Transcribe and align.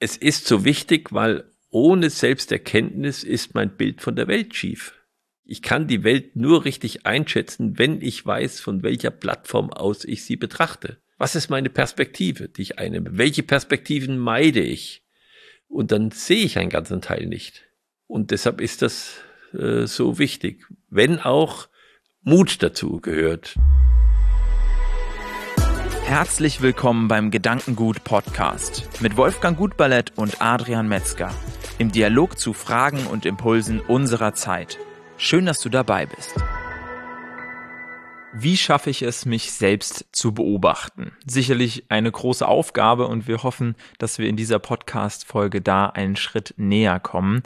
Es 0.00 0.16
ist 0.16 0.46
so 0.46 0.64
wichtig, 0.64 1.12
weil 1.12 1.44
ohne 1.70 2.10
Selbsterkenntnis 2.10 3.24
ist 3.24 3.54
mein 3.54 3.76
Bild 3.76 4.00
von 4.00 4.14
der 4.14 4.28
Welt 4.28 4.54
schief. 4.54 4.94
Ich 5.44 5.60
kann 5.60 5.88
die 5.88 6.04
Welt 6.04 6.36
nur 6.36 6.64
richtig 6.64 7.04
einschätzen, 7.04 7.78
wenn 7.78 8.00
ich 8.00 8.24
weiß, 8.24 8.60
von 8.60 8.82
welcher 8.82 9.10
Plattform 9.10 9.72
aus 9.72 10.04
ich 10.04 10.24
sie 10.24 10.36
betrachte. 10.36 10.98
Was 11.16 11.34
ist 11.34 11.50
meine 11.50 11.68
Perspektive, 11.68 12.48
die 12.48 12.62
ich 12.62 12.78
einnehme? 12.78 13.18
Welche 13.18 13.42
Perspektiven 13.42 14.18
meide 14.18 14.60
ich? 14.60 15.04
Und 15.66 15.90
dann 15.90 16.12
sehe 16.12 16.44
ich 16.44 16.58
einen 16.58 16.70
ganzen 16.70 17.00
Teil 17.00 17.26
nicht. 17.26 17.64
Und 18.06 18.30
deshalb 18.30 18.60
ist 18.60 18.82
das 18.82 19.20
äh, 19.52 19.86
so 19.86 20.18
wichtig, 20.18 20.64
wenn 20.88 21.18
auch 21.18 21.68
Mut 22.22 22.62
dazu 22.62 23.00
gehört. 23.00 23.56
Herzlich 26.08 26.62
willkommen 26.62 27.06
beim 27.06 27.30
Gedankengut 27.30 28.02
Podcast 28.02 28.88
mit 29.02 29.18
Wolfgang 29.18 29.58
Gutballett 29.58 30.16
und 30.16 30.40
Adrian 30.40 30.88
Metzger 30.88 31.30
im 31.76 31.92
Dialog 31.92 32.38
zu 32.38 32.54
Fragen 32.54 33.06
und 33.08 33.26
Impulsen 33.26 33.80
unserer 33.80 34.32
Zeit. 34.32 34.78
Schön, 35.18 35.44
dass 35.44 35.60
du 35.60 35.68
dabei 35.68 36.06
bist. 36.06 36.34
Wie 38.32 38.56
schaffe 38.56 38.88
ich 38.88 39.02
es, 39.02 39.26
mich 39.26 39.52
selbst 39.52 40.06
zu 40.12 40.32
beobachten? 40.32 41.12
Sicherlich 41.26 41.84
eine 41.90 42.10
große 42.10 42.48
Aufgabe 42.48 43.06
und 43.06 43.28
wir 43.28 43.42
hoffen, 43.42 43.76
dass 43.98 44.18
wir 44.18 44.30
in 44.30 44.36
dieser 44.36 44.60
Podcast-Folge 44.60 45.60
da 45.60 45.88
einen 45.88 46.16
Schritt 46.16 46.54
näher 46.56 47.00
kommen. 47.00 47.42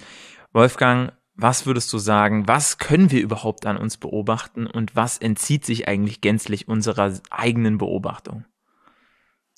Wolfgang, 0.52 1.12
was 1.34 1.66
würdest 1.66 1.92
du 1.92 1.98
sagen, 1.98 2.46
was 2.46 2.78
können 2.78 3.10
wir 3.10 3.22
überhaupt 3.22 3.66
an 3.66 3.76
uns 3.76 3.96
beobachten 3.96 4.68
und 4.68 4.94
was 4.94 5.18
entzieht 5.18 5.66
sich 5.66 5.88
eigentlich 5.88 6.20
gänzlich 6.20 6.68
unserer 6.68 7.12
eigenen 7.28 7.78
Beobachtung? 7.78 8.44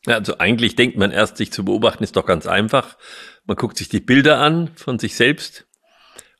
Ja, 0.07 0.17
also 0.17 0.39
eigentlich 0.39 0.77
denkt 0.77 0.99
man 0.99 1.11
erst, 1.11 1.39
sich 1.39 1.53
zu 1.53 1.65
beobachten 1.65 2.05
ist 2.05 2.17
doch 2.17 2.27
ganz 2.27 2.47
einfach. 2.47 2.99
Man 3.47 3.57
guckt 3.57 3.79
sich 3.79 3.89
die 3.89 4.01
Bilder 4.01 4.39
an 4.39 4.71
von 4.75 4.99
sich 4.99 5.17
selbst 5.17 5.67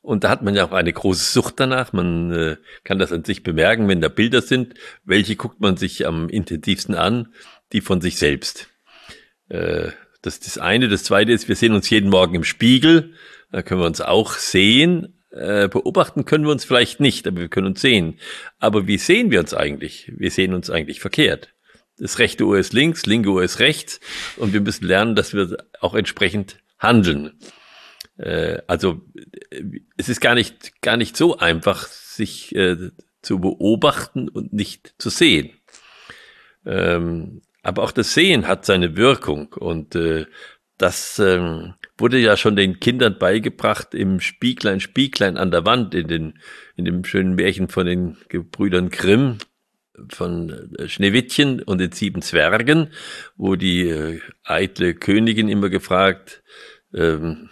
und 0.01 0.23
da 0.23 0.29
hat 0.29 0.43
man 0.43 0.53
ja 0.53 0.65
auch 0.65 0.71
eine 0.71 0.93
große 0.93 1.31
Sucht 1.31 1.59
danach. 1.59 1.91
Man 1.91 2.31
äh, 2.31 2.57
kann 2.83 2.99
das 2.99 3.11
an 3.11 3.23
sich 3.23 3.41
bemerken, 3.41 3.87
wenn 3.87 4.01
da 4.01 4.07
Bilder 4.07 4.43
sind. 4.43 4.75
Welche 5.03 5.35
guckt 5.35 5.61
man 5.61 5.77
sich 5.77 6.05
am 6.05 6.29
intensivsten 6.29 6.93
an? 6.93 7.33
Die 7.73 7.81
von 7.81 8.01
sich 8.01 8.17
selbst. 8.17 8.69
Äh, 9.49 9.89
das 10.21 10.35
ist 10.35 10.45
das 10.45 10.57
eine. 10.59 10.87
Das 10.89 11.03
zweite 11.03 11.31
ist, 11.31 11.47
wir 11.47 11.55
sehen 11.55 11.73
uns 11.73 11.89
jeden 11.89 12.11
Morgen 12.11 12.35
im 12.35 12.43
Spiegel. 12.43 13.13
Da 13.51 13.63
können 13.63 13.81
wir 13.81 13.87
uns 13.87 14.01
auch 14.01 14.33
sehen. 14.33 15.23
Äh, 15.31 15.69
beobachten 15.69 16.25
können 16.25 16.45
wir 16.45 16.51
uns 16.51 16.65
vielleicht 16.65 16.99
nicht, 16.99 17.27
aber 17.27 17.41
wir 17.41 17.49
können 17.49 17.67
uns 17.67 17.81
sehen. 17.81 18.19
Aber 18.59 18.85
wie 18.85 18.99
sehen 18.99 19.31
wir 19.31 19.39
uns 19.39 19.55
eigentlich? 19.55 20.11
Wir 20.15 20.29
sehen 20.29 20.53
uns 20.53 20.69
eigentlich 20.69 20.99
verkehrt 20.99 21.54
das 21.97 22.19
rechte 22.19 22.45
Ohr 22.45 22.57
ist 22.57 22.73
links, 22.73 23.05
linke 23.05 23.29
Ohr 23.29 23.43
ist 23.43 23.59
rechts 23.59 23.99
und 24.37 24.53
wir 24.53 24.61
müssen 24.61 24.85
lernen, 24.85 25.15
dass 25.15 25.33
wir 25.33 25.57
auch 25.79 25.95
entsprechend 25.95 26.57
handeln. 26.77 27.39
Äh, 28.17 28.59
also 28.67 29.01
es 29.97 30.09
ist 30.09 30.21
gar 30.21 30.35
nicht, 30.35 30.81
gar 30.81 30.97
nicht 30.97 31.15
so 31.17 31.37
einfach, 31.37 31.87
sich 31.87 32.55
äh, 32.55 32.91
zu 33.21 33.39
beobachten 33.39 34.29
und 34.29 34.53
nicht 34.53 34.93
zu 34.97 35.09
sehen. 35.09 35.51
Ähm, 36.65 37.41
aber 37.63 37.83
auch 37.83 37.91
das 37.91 38.13
Sehen 38.13 38.47
hat 38.47 38.65
seine 38.65 38.95
Wirkung 38.95 39.53
und 39.53 39.95
äh, 39.95 40.25
das 40.77 41.19
ähm, 41.19 41.73
wurde 41.97 42.19
ja 42.19 42.35
schon 42.35 42.55
den 42.55 42.79
Kindern 42.79 43.17
beigebracht 43.17 43.93
im 43.95 44.19
Spieglein, 44.19 44.81
Spieglein 44.81 45.37
an 45.37 45.49
der 45.49 45.65
Wand, 45.65 45.95
in, 45.95 46.07
den, 46.07 46.39
in 46.75 46.85
dem 46.85 47.05
schönen 47.05 47.35
Märchen 47.35 47.69
von 47.69 47.85
den 47.85 48.17
Gebrüdern 48.27 48.89
Grimm 48.89 49.37
von 50.09 50.75
äh, 50.77 50.87
Schneewittchen 50.87 51.61
und 51.61 51.79
den 51.79 51.91
sieben 51.91 52.21
Zwergen, 52.21 52.91
wo 53.35 53.55
die 53.55 53.89
äh, 53.89 54.19
eitle 54.43 54.93
Königin 54.93 55.49
immer 55.49 55.69
gefragt, 55.69 56.43
ähm, 56.93 57.49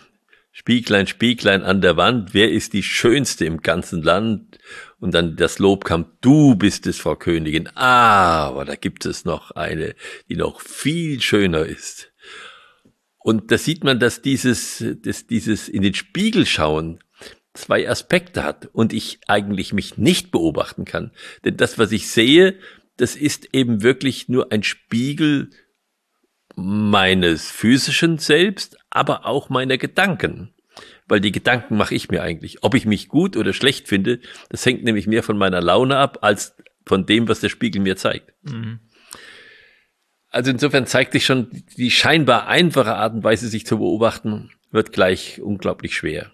Spieglein, 0.51 1.07
Spieglein 1.07 1.63
an 1.63 1.81
der 1.81 1.97
Wand, 1.97 2.33
wer 2.33 2.51
ist 2.51 2.73
die 2.73 2.83
Schönste 2.83 3.45
im 3.45 3.61
ganzen 3.61 4.03
Land? 4.03 4.59
Und 4.99 5.13
dann 5.13 5.35
das 5.35 5.57
Lob 5.57 5.83
kam, 5.83 6.05
du 6.21 6.55
bist 6.55 6.85
es, 6.85 6.99
Frau 6.99 7.15
Königin. 7.15 7.69
Ah, 7.73 8.47
aber 8.47 8.63
da 8.63 8.75
gibt 8.75 9.05
es 9.05 9.25
noch 9.25 9.51
eine, 9.51 9.95
die 10.29 10.35
noch 10.35 10.61
viel 10.61 11.19
schöner 11.21 11.65
ist. 11.65 12.13
Und 13.17 13.51
da 13.51 13.57
sieht 13.57 13.83
man, 13.83 13.99
dass 13.99 14.21
dieses, 14.21 14.83
dass 15.01 15.25
dieses 15.27 15.69
in 15.69 15.81
den 15.81 15.95
Spiegel 15.95 16.45
schauen 16.45 16.99
zwei 17.53 17.87
Aspekte 17.87 18.43
hat 18.43 18.69
und 18.73 18.93
ich 18.93 19.19
eigentlich 19.27 19.73
mich 19.73 19.97
nicht 19.97 20.31
beobachten 20.31 20.85
kann. 20.85 21.11
Denn 21.45 21.57
das, 21.57 21.77
was 21.77 21.91
ich 21.91 22.09
sehe, 22.09 22.57
das 22.97 23.15
ist 23.15 23.53
eben 23.53 23.83
wirklich 23.83 24.29
nur 24.29 24.51
ein 24.51 24.63
Spiegel 24.63 25.51
meines 26.55 27.49
physischen 27.49 28.17
Selbst, 28.17 28.77
aber 28.89 29.25
auch 29.25 29.49
meiner 29.49 29.77
Gedanken. 29.77 30.53
Weil 31.07 31.19
die 31.19 31.31
Gedanken 31.31 31.77
mache 31.77 31.95
ich 31.95 32.09
mir 32.09 32.23
eigentlich. 32.23 32.63
Ob 32.63 32.75
ich 32.75 32.85
mich 32.85 33.07
gut 33.07 33.37
oder 33.37 33.53
schlecht 33.53 33.87
finde, 33.87 34.19
das 34.49 34.65
hängt 34.65 34.83
nämlich 34.83 35.07
mehr 35.07 35.23
von 35.23 35.37
meiner 35.37 35.61
Laune 35.61 35.97
ab, 35.97 36.19
als 36.21 36.55
von 36.85 37.05
dem, 37.05 37.27
was 37.27 37.39
der 37.39 37.49
Spiegel 37.49 37.81
mir 37.81 37.97
zeigt. 37.97 38.33
Mhm. 38.43 38.79
Also 40.29 40.49
insofern 40.49 40.87
zeigt 40.87 41.13
sich 41.13 41.25
schon, 41.25 41.63
die 41.77 41.91
scheinbar 41.91 42.47
einfache 42.47 42.95
Art 42.95 43.13
und 43.13 43.23
Weise, 43.23 43.47
sich 43.47 43.67
zu 43.67 43.77
beobachten, 43.77 44.49
wird 44.71 44.91
gleich 44.91 45.39
unglaublich 45.41 45.95
schwer. 45.95 46.31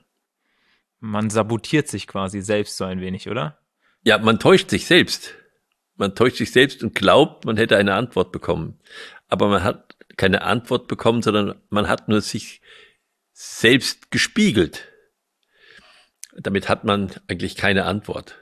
Man 0.99 1.29
sabotiert 1.29 1.87
sich 1.87 2.07
quasi 2.07 2.41
selbst 2.41 2.77
so 2.77 2.83
ein 2.85 3.01
wenig, 3.01 3.29
oder? 3.29 3.59
Ja, 4.03 4.17
man 4.17 4.39
täuscht 4.39 4.69
sich 4.69 4.85
selbst. 4.85 5.35
Man 5.95 6.15
täuscht 6.15 6.37
sich 6.37 6.51
selbst 6.51 6.83
und 6.83 6.95
glaubt, 6.95 7.45
man 7.45 7.57
hätte 7.57 7.77
eine 7.77 7.93
Antwort 7.93 8.31
bekommen. 8.31 8.79
Aber 9.27 9.47
man 9.47 9.63
hat 9.63 9.95
keine 10.17 10.41
Antwort 10.41 10.87
bekommen, 10.87 11.21
sondern 11.21 11.61
man 11.69 11.87
hat 11.87 12.09
nur 12.09 12.21
sich 12.21 12.61
selbst 13.33 14.11
gespiegelt. 14.11 14.87
Damit 16.35 16.69
hat 16.69 16.83
man 16.83 17.11
eigentlich 17.27 17.55
keine 17.55 17.85
Antwort. 17.85 18.37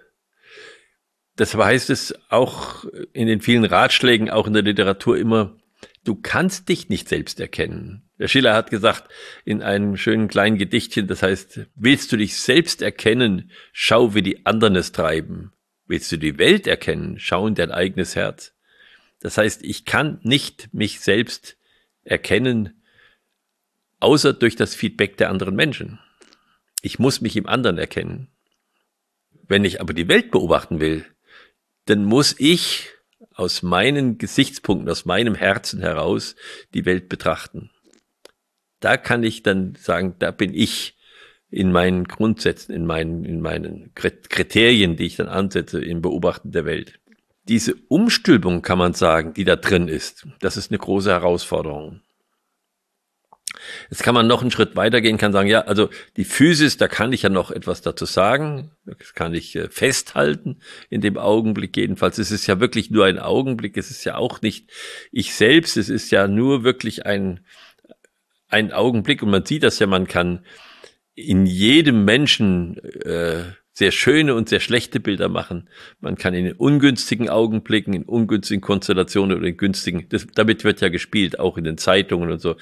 Deshalb 1.38 1.64
heißt 1.64 1.90
es 1.92 2.16
auch 2.30 2.86
in 3.14 3.28
den 3.28 3.42
vielen 3.42 3.66
Ratschlägen, 3.66 4.30
auch 4.30 4.48
in 4.48 4.54
der 4.54 4.64
Literatur 4.64 5.18
immer, 5.18 5.56
du 6.04 6.16
kannst 6.16 6.68
dich 6.70 6.90
nicht 6.90 7.08
selbst 7.08 7.40
erkennen. 7.40 8.07
Der 8.20 8.28
Schiller 8.28 8.56
hat 8.56 8.72
gesagt 8.72 9.12
in 9.46 9.62
einem 9.62 9.96
schönen 9.96 10.28
kleinen 10.28 10.58
Gedichtchen, 10.58 11.08
das 11.08 11.22
heißt, 11.22 11.68
willst 11.76 12.12
du 12.12 12.18
dich 12.18 12.38
selbst 12.38 12.82
erkennen, 12.82 13.52
schau, 13.74 14.16
wie 14.16 14.24
die 14.24 14.46
anderen 14.46 14.76
es 14.76 14.92
treiben. 14.92 15.54
Willst 15.86 16.12
du 16.12 16.18
die 16.18 16.38
Welt 16.38 16.68
erkennen, 16.68 17.20
schau 17.20 17.48
in 17.48 17.56
dein 17.56 17.72
eigenes 17.72 18.16
Herz. 18.16 18.56
Das 19.20 19.38
heißt, 19.38 19.64
ich 19.64 19.86
kann 19.86 20.20
nicht 20.24 20.74
mich 20.74 21.00
selbst 21.00 21.58
erkennen, 22.04 22.84
außer 24.00 24.34
durch 24.34 24.56
das 24.56 24.76
Feedback 24.76 25.18
der 25.18 25.30
anderen 25.30 25.56
Menschen. 25.56 26.00
Ich 26.82 27.00
muss 27.00 27.22
mich 27.22 27.36
im 27.36 27.48
anderen 27.48 27.78
erkennen. 27.78 28.30
Wenn 29.48 29.64
ich 29.64 29.80
aber 29.80 29.94
die 29.94 30.08
Welt 30.08 30.32
beobachten 30.32 30.80
will, 30.80 31.06
dann 31.86 32.04
muss 32.04 32.36
ich 32.38 32.90
aus 33.32 33.62
meinen 33.62 34.18
Gesichtspunkten, 34.18 34.90
aus 34.90 35.06
meinem 35.06 35.36
Herzen 35.36 35.80
heraus 35.80 36.36
die 36.74 36.86
Welt 36.86 37.10
betrachten 37.10 37.72
da 38.80 38.98
kann 38.98 39.24
ich 39.24 39.44
dann 39.44 39.76
sagen, 39.80 40.16
da 40.20 40.32
bin 40.32 40.54
ich 40.54 40.98
in 41.50 41.72
meinen 41.72 42.06
Grundsätzen, 42.06 42.74
in 42.74 42.86
meinen, 42.86 43.24
in 43.24 43.42
meinen 43.42 43.92
Kriterien, 43.96 44.98
die 44.98 45.06
ich 45.06 45.16
dann 45.16 45.30
ansetze 45.30 45.84
im 45.84 46.02
Beobachten 46.02 46.52
der 46.52 46.66
Welt. 46.66 47.00
Diese 47.48 47.76
Umstülpung 47.88 48.62
kann 48.62 48.78
man 48.78 48.94
sagen, 48.94 49.34
die 49.34 49.46
da 49.46 49.56
drin 49.56 49.88
ist, 49.88 50.28
das 50.42 50.58
ist 50.58 50.72
eine 50.72 50.80
große 50.80 51.10
Herausforderung. 51.10 52.02
Jetzt 53.90 54.04
kann 54.04 54.14
man 54.14 54.28
noch 54.28 54.42
einen 54.42 54.52
Schritt 54.52 54.76
weitergehen, 54.76 55.18
kann 55.18 55.32
sagen, 55.32 55.50
ja, 55.50 55.62
also 55.62 55.90
die 56.16 56.26
Physis, 56.26 56.78
da 56.78 56.88
kann 56.88 57.14
ich 57.14 57.24
ja 57.24 57.30
noch 57.30 57.50
etwas 57.52 57.82
dazu 57.82 58.06
sagen, 58.06 58.72
das 58.86 59.14
kann 59.14 59.34
ich 59.34 59.56
äh, 59.56 59.70
festhalten 59.70 60.60
in 60.90 61.02
dem 61.02 61.18
Augenblick 61.18 61.76
jedenfalls. 61.78 62.18
Es 62.18 62.32
ist 62.32 62.48
ja 62.48 62.60
wirklich 62.60 62.92
nur 62.92 63.06
ein 63.06 63.20
Augenblick, 63.20 63.78
es 63.78 63.90
ist 63.90 64.04
ja 64.04 64.16
auch 64.16 64.42
nicht 64.42 64.70
ich 65.12 65.34
selbst, 65.34 65.78
es 65.78 65.90
ist 65.90 66.12
ja 66.12 66.28
nur 66.28 66.64
wirklich 66.64 67.06
ein, 67.06 67.40
ein 68.50 68.72
Augenblick 68.72 69.22
und 69.24 69.30
man 69.30 69.46
sieht 69.46 69.64
das 69.64 69.80
ja, 69.80 69.88
man 69.88 70.08
kann 70.08 70.46
in 71.16 71.46
jedem 71.46 72.06
Menschen 72.06 72.78
äh, 73.04 73.44
sehr 73.78 73.92
schöne 73.92 74.34
und 74.34 74.50
sehr 74.50 74.60
schlechte 74.60 75.00
Bilder 75.00 75.30
machen. 75.30 75.70
Man 76.00 76.16
kann 76.16 76.34
in 76.34 76.52
ungünstigen 76.54 77.30
Augenblicken, 77.30 77.94
in 77.94 78.04
ungünstigen 78.04 78.62
Konstellationen 78.62 79.38
oder 79.38 79.48
in 79.48 79.58
günstigen, 79.58 80.10
das, 80.10 80.26
damit 80.34 80.64
wird 80.64 80.82
ja 80.82 80.90
gespielt, 80.90 81.40
auch 81.40 81.58
in 81.58 81.64
den 81.64 81.78
Zeitungen 81.78 82.32
und 82.32 82.42
so. 82.42 82.56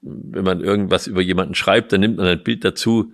Wenn 0.00 0.44
man 0.44 0.60
irgendwas 0.60 1.08
über 1.08 1.22
jemanden 1.22 1.56
schreibt, 1.56 1.92
dann 1.92 2.00
nimmt 2.00 2.18
man 2.18 2.26
ein 2.26 2.44
Bild 2.44 2.64
dazu, 2.64 3.12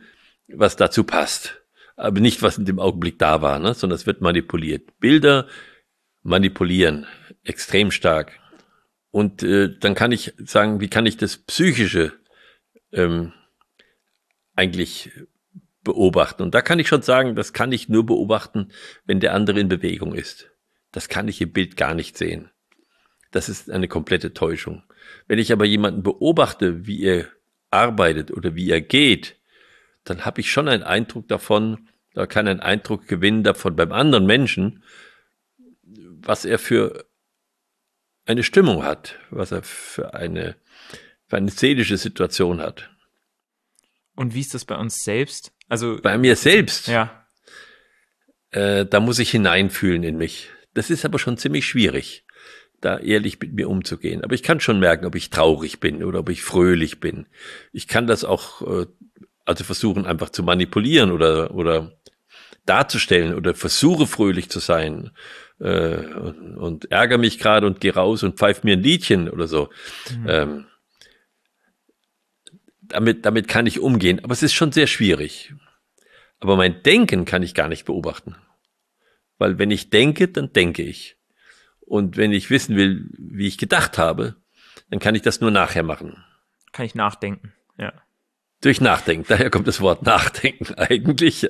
was 0.48 0.76
dazu 0.76 1.04
passt. 1.04 1.62
Aber 1.96 2.20
nicht, 2.20 2.42
was 2.42 2.58
in 2.58 2.66
dem 2.66 2.78
Augenblick 2.78 3.18
da 3.18 3.40
war, 3.40 3.58
ne? 3.58 3.72
sondern 3.72 3.96
es 3.96 4.06
wird 4.06 4.20
manipuliert. 4.20 4.98
Bilder 5.00 5.46
manipulieren 6.22 7.06
extrem 7.42 7.90
stark. 7.90 8.38
Und 9.16 9.42
äh, 9.42 9.70
dann 9.80 9.94
kann 9.94 10.12
ich 10.12 10.34
sagen, 10.36 10.78
wie 10.82 10.90
kann 10.90 11.06
ich 11.06 11.16
das 11.16 11.38
Psychische 11.38 12.12
ähm, 12.92 13.32
eigentlich 14.54 15.10
beobachten? 15.82 16.42
Und 16.42 16.54
da 16.54 16.60
kann 16.60 16.78
ich 16.78 16.88
schon 16.88 17.00
sagen, 17.00 17.34
das 17.34 17.54
kann 17.54 17.72
ich 17.72 17.88
nur 17.88 18.04
beobachten, 18.04 18.68
wenn 19.06 19.18
der 19.18 19.32
andere 19.32 19.58
in 19.58 19.70
Bewegung 19.70 20.14
ist. 20.14 20.50
Das 20.92 21.08
kann 21.08 21.28
ich 21.28 21.40
im 21.40 21.50
Bild 21.50 21.78
gar 21.78 21.94
nicht 21.94 22.18
sehen. 22.18 22.50
Das 23.30 23.48
ist 23.48 23.70
eine 23.70 23.88
komplette 23.88 24.34
Täuschung. 24.34 24.82
Wenn 25.26 25.38
ich 25.38 25.50
aber 25.50 25.64
jemanden 25.64 26.02
beobachte, 26.02 26.86
wie 26.86 27.02
er 27.02 27.24
arbeitet 27.70 28.30
oder 28.30 28.54
wie 28.54 28.68
er 28.68 28.82
geht, 28.82 29.38
dann 30.04 30.26
habe 30.26 30.42
ich 30.42 30.52
schon 30.52 30.68
einen 30.68 30.82
Eindruck 30.82 31.26
davon, 31.26 31.88
da 32.12 32.26
kann 32.26 32.48
einen 32.48 32.60
Eindruck 32.60 33.08
gewinnen 33.08 33.44
davon 33.44 33.76
beim 33.76 33.92
anderen 33.92 34.26
Menschen, 34.26 34.82
was 35.82 36.44
er 36.44 36.58
für 36.58 37.05
eine 38.26 38.42
Stimmung 38.42 38.84
hat, 38.84 39.18
was 39.30 39.52
er 39.52 39.62
für 39.62 40.14
eine, 40.14 40.56
für 41.26 41.36
eine 41.36 41.50
seelische 41.50 41.96
Situation 41.96 42.60
hat. 42.60 42.90
Und 44.14 44.34
wie 44.34 44.40
ist 44.40 44.54
das 44.54 44.64
bei 44.64 44.76
uns 44.76 44.98
selbst? 45.04 45.52
Also 45.68 45.98
bei 46.02 46.18
mir 46.18 46.36
selbst. 46.36 46.88
Ja. 46.88 47.26
Äh, 48.50 48.86
da 48.86 49.00
muss 49.00 49.18
ich 49.18 49.30
hineinfühlen 49.30 50.02
in 50.02 50.16
mich. 50.16 50.50
Das 50.74 50.90
ist 50.90 51.04
aber 51.04 51.18
schon 51.18 51.36
ziemlich 51.36 51.66
schwierig, 51.66 52.24
da 52.80 52.98
ehrlich 52.98 53.38
mit 53.40 53.54
mir 53.54 53.68
umzugehen. 53.68 54.24
Aber 54.24 54.34
ich 54.34 54.42
kann 54.42 54.60
schon 54.60 54.80
merken, 54.80 55.06
ob 55.06 55.14
ich 55.14 55.30
traurig 55.30 55.80
bin 55.80 56.02
oder 56.02 56.20
ob 56.20 56.28
ich 56.28 56.42
fröhlich 56.42 57.00
bin. 57.00 57.26
Ich 57.72 57.88
kann 57.88 58.06
das 58.06 58.24
auch, 58.24 58.62
äh, 58.62 58.86
also 59.44 59.64
versuchen 59.64 60.06
einfach 60.06 60.30
zu 60.30 60.42
manipulieren 60.42 61.12
oder, 61.12 61.54
oder 61.54 61.92
darzustellen 62.66 63.34
oder 63.34 63.54
versuche 63.54 64.06
fröhlich 64.06 64.50
zu 64.50 64.58
sein 64.58 65.10
äh, 65.60 65.96
und, 65.96 66.56
und 66.56 66.90
ärgere 66.90 67.18
mich 67.18 67.38
gerade 67.38 67.66
und 67.66 67.80
gehe 67.80 67.94
raus 67.94 68.22
und 68.22 68.38
pfeife 68.38 68.66
mir 68.66 68.74
ein 68.76 68.82
Liedchen 68.82 69.30
oder 69.30 69.46
so. 69.46 69.70
Mhm. 70.10 70.26
Ähm, 70.28 70.66
damit, 72.82 73.24
damit 73.24 73.48
kann 73.48 73.66
ich 73.66 73.80
umgehen, 73.80 74.22
aber 74.22 74.32
es 74.32 74.42
ist 74.42 74.54
schon 74.54 74.72
sehr 74.72 74.86
schwierig. 74.86 75.54
Aber 76.38 76.56
mein 76.56 76.82
Denken 76.82 77.24
kann 77.24 77.42
ich 77.42 77.54
gar 77.54 77.68
nicht 77.68 77.84
beobachten. 77.84 78.36
Weil 79.38 79.58
wenn 79.58 79.70
ich 79.70 79.90
denke, 79.90 80.28
dann 80.28 80.52
denke 80.52 80.82
ich. 80.82 81.16
Und 81.80 82.16
wenn 82.16 82.32
ich 82.32 82.50
wissen 82.50 82.76
will, 82.76 83.08
wie 83.16 83.46
ich 83.46 83.58
gedacht 83.58 83.98
habe, 83.98 84.36
dann 84.90 84.98
kann 84.98 85.14
ich 85.14 85.22
das 85.22 85.40
nur 85.40 85.50
nachher 85.50 85.82
machen. 85.82 86.24
Kann 86.72 86.86
ich 86.86 86.94
nachdenken, 86.94 87.52
ja. 87.78 87.92
Durch 88.62 88.80
Nachdenken, 88.80 89.26
daher 89.28 89.50
kommt 89.50 89.68
das 89.68 89.80
Wort 89.80 90.02
Nachdenken 90.02 90.74
eigentlich. 90.76 91.46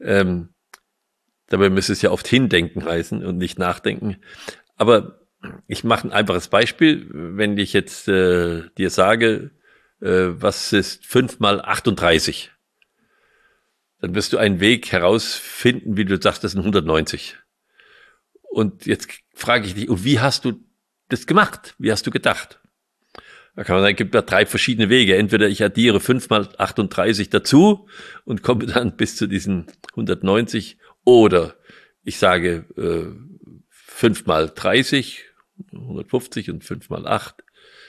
Ähm, 0.00 0.50
dabei 1.48 1.70
müsste 1.70 1.92
es 1.92 2.02
ja 2.02 2.10
oft 2.10 2.26
Hindenken 2.26 2.84
heißen 2.84 3.24
und 3.24 3.38
nicht 3.38 3.58
Nachdenken. 3.58 4.16
Aber 4.76 5.20
ich 5.66 5.84
mache 5.84 6.08
ein 6.08 6.12
einfaches 6.12 6.48
Beispiel. 6.48 7.06
Wenn 7.10 7.58
ich 7.58 7.72
jetzt 7.72 8.08
äh, 8.08 8.62
dir 8.78 8.90
sage, 8.90 9.50
äh, 10.00 10.28
was 10.28 10.72
ist 10.72 11.06
fünf 11.06 11.38
mal 11.38 11.60
38? 11.60 12.50
Dann 14.00 14.14
wirst 14.14 14.32
du 14.32 14.38
einen 14.38 14.60
Weg 14.60 14.92
herausfinden, 14.92 15.96
wie 15.96 16.04
du 16.04 16.20
sagst, 16.20 16.44
das 16.44 16.52
sind 16.52 16.60
190. 16.60 17.36
Und 18.42 18.86
jetzt 18.86 19.08
frage 19.34 19.66
ich 19.66 19.74
dich, 19.74 19.88
und 19.88 20.04
wie 20.04 20.20
hast 20.20 20.44
du 20.44 20.64
das 21.08 21.26
gemacht? 21.26 21.74
Wie 21.78 21.92
hast 21.92 22.06
du 22.06 22.10
gedacht? 22.10 22.60
Da 23.56 23.64
kann 23.64 23.76
man 23.76 23.84
sagen, 23.84 23.94
es 23.94 23.98
gibt 23.98 24.14
da 24.14 24.20
drei 24.22 24.44
verschiedene 24.44 24.90
Wege. 24.90 25.16
Entweder 25.16 25.48
ich 25.48 25.64
addiere 25.64 25.98
5 25.98 26.28
mal 26.28 26.48
38 26.58 27.30
dazu 27.30 27.88
und 28.24 28.42
komme 28.42 28.66
dann 28.72 28.96
bis 28.96 29.16
zu 29.16 29.26
diesen 29.26 29.66
190 29.92 30.78
oder 31.04 31.56
ich 32.04 32.18
sage 32.18 32.66
äh, 32.76 33.16
5 33.70 34.26
mal 34.26 34.52
30, 34.54 35.24
150 35.72 36.50
und 36.50 36.64
5 36.64 36.90
mal 36.90 37.06
8 37.06 37.42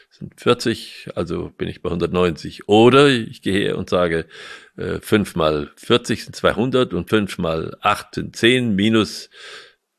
sind 0.10 0.40
40, 0.40 1.10
also 1.16 1.50
bin 1.50 1.68
ich 1.68 1.82
bei 1.82 1.90
190. 1.90 2.68
Oder 2.68 3.10
ich 3.10 3.42
gehe 3.42 3.60
her 3.60 3.78
und 3.78 3.90
sage, 3.90 4.26
äh, 4.78 5.00
5 5.00 5.36
mal 5.36 5.72
40 5.76 6.24
sind 6.24 6.36
200 6.36 6.94
und 6.94 7.10
5 7.10 7.38
mal 7.40 7.78
8 7.82 8.16
sind 8.16 8.36
10 8.36 8.74
minus 8.74 9.30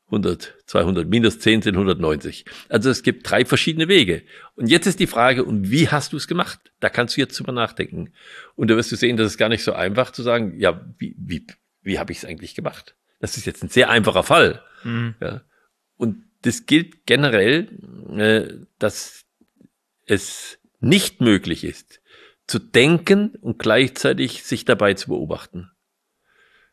100, 0.09 0.55
200 0.65 1.07
minus 1.07 1.39
10 1.39 1.61
sind 1.61 1.75
190. 1.75 2.45
Also 2.67 2.89
es 2.89 3.03
gibt 3.03 3.29
drei 3.29 3.45
verschiedene 3.45 3.87
Wege. 3.87 4.23
Und 4.55 4.67
jetzt 4.67 4.87
ist 4.87 4.99
die 4.99 5.07
Frage, 5.07 5.43
und 5.43 5.69
wie 5.69 5.87
hast 5.87 6.13
du 6.13 6.17
es 6.17 6.27
gemacht? 6.27 6.59
Da 6.79 6.89
kannst 6.89 7.15
du 7.15 7.21
jetzt 7.21 7.39
drüber 7.39 7.51
nachdenken. 7.51 8.13
Und 8.55 8.69
da 8.69 8.75
wirst 8.75 8.91
du 8.91 8.95
sehen, 8.95 9.17
das 9.17 9.27
ist 9.27 9.37
gar 9.37 9.49
nicht 9.49 9.63
so 9.63 9.73
einfach 9.73 10.11
zu 10.11 10.23
sagen, 10.23 10.57
ja, 10.57 10.83
wie, 10.97 11.15
wie, 11.17 11.45
wie 11.81 11.99
habe 11.99 12.11
ich 12.11 12.19
es 12.19 12.25
eigentlich 12.25 12.55
gemacht? 12.55 12.95
Das 13.19 13.37
ist 13.37 13.45
jetzt 13.45 13.63
ein 13.63 13.69
sehr 13.69 13.89
einfacher 13.89 14.23
Fall. 14.23 14.63
Mhm. 14.83 15.15
Ja. 15.21 15.41
Und 15.97 16.23
das 16.41 16.65
gilt 16.65 17.05
generell, 17.05 17.67
äh, 18.17 18.65
dass 18.79 19.25
es 20.05 20.57
nicht 20.79 21.21
möglich 21.21 21.63
ist, 21.63 22.01
zu 22.47 22.57
denken 22.57 23.35
und 23.41 23.59
gleichzeitig 23.59 24.43
sich 24.43 24.65
dabei 24.65 24.95
zu 24.95 25.09
beobachten. 25.09 25.71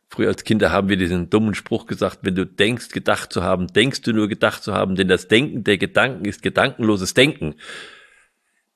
Früher 0.09 0.29
als 0.29 0.43
Kinder 0.43 0.71
haben 0.71 0.89
wir 0.89 0.97
diesen 0.97 1.29
dummen 1.29 1.53
Spruch 1.53 1.85
gesagt, 1.85 2.19
wenn 2.21 2.35
du 2.35 2.45
denkst, 2.45 2.89
gedacht 2.89 3.33
zu 3.33 3.43
haben, 3.43 3.67
denkst 3.67 4.01
du 4.01 4.13
nur 4.13 4.27
gedacht 4.27 4.63
zu 4.63 4.73
haben, 4.73 4.95
denn 4.95 5.07
das 5.07 5.27
Denken 5.27 5.63
der 5.63 5.77
Gedanken 5.77 6.25
ist 6.25 6.41
gedankenloses 6.41 7.13
Denken. 7.13 7.55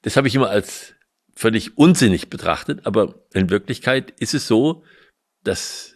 Das 0.02 0.18
habe 0.18 0.28
ich 0.28 0.36
immer 0.36 0.50
als 0.50 0.94
völlig 1.34 1.78
unsinnig 1.78 2.30
betrachtet, 2.30 2.86
aber 2.86 3.16
in 3.34 3.50
Wirklichkeit 3.50 4.12
ist 4.20 4.34
es 4.34 4.48
so, 4.48 4.84
dass 5.44 5.96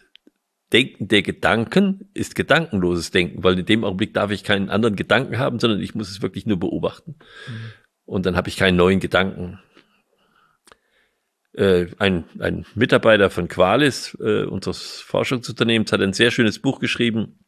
Denken 0.72 1.08
der 1.08 1.22
Gedanken 1.22 2.08
ist 2.14 2.34
gedankenloses 2.34 3.10
Denken, 3.10 3.44
weil 3.44 3.58
in 3.58 3.66
dem 3.66 3.84
Augenblick 3.84 4.14
darf 4.14 4.30
ich 4.30 4.42
keinen 4.42 4.70
anderen 4.70 4.96
Gedanken 4.96 5.38
haben, 5.38 5.60
sondern 5.60 5.80
ich 5.80 5.94
muss 5.94 6.10
es 6.10 6.22
wirklich 6.22 6.46
nur 6.46 6.58
beobachten. 6.58 7.16
Mhm 7.46 7.72
und 8.06 8.24
dann 8.24 8.36
habe 8.36 8.48
ich 8.48 8.56
keinen 8.56 8.76
neuen 8.76 9.00
Gedanken. 9.00 9.58
Äh, 11.56 11.86
ein, 11.98 12.24
ein 12.38 12.66
Mitarbeiter 12.74 13.30
von 13.30 13.48
Qualis, 13.48 14.16
äh, 14.20 14.44
unseres 14.44 15.00
Forschungsunternehmens, 15.00 15.90
hat 15.90 16.02
ein 16.02 16.12
sehr 16.12 16.30
schönes 16.30 16.58
Buch 16.58 16.80
geschrieben 16.80 17.38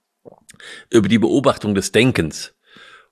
über 0.91 1.09
die 1.09 1.19
Beobachtung 1.19 1.75
des 1.75 1.93
Denkens, 1.93 2.55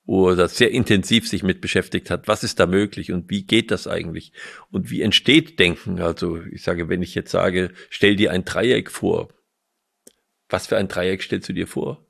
wo 0.07 0.31
er 0.31 0.49
sehr 0.49 0.71
intensiv 0.71 1.29
sich 1.29 1.43
mit 1.43 1.61
beschäftigt 1.61 2.09
hat. 2.09 2.29
Was 2.29 2.45
ist 2.45 2.59
da 2.61 2.67
möglich 2.67 3.13
und 3.13 3.29
wie 3.29 3.45
geht 3.45 3.71
das 3.71 3.87
eigentlich? 3.87 4.33
Und 4.71 4.91
wie 4.91 5.03
entsteht 5.03 5.59
Denken? 5.59 6.01
Also 6.01 6.41
ich 6.41 6.63
sage, 6.63 6.89
wenn 6.89 7.03
ich 7.03 7.15
jetzt 7.15 7.31
sage, 7.31 7.73
stell 7.91 8.17
dir 8.17 8.33
ein 8.33 8.47
Dreieck 8.47 8.91
vor. 8.91 9.29
Was 10.49 10.67
für 10.67 10.79
ein 10.79 10.89
Dreieck 10.89 11.23
stellst 11.23 11.49
du 11.51 11.53
dir 11.53 11.67
vor? 11.67 12.07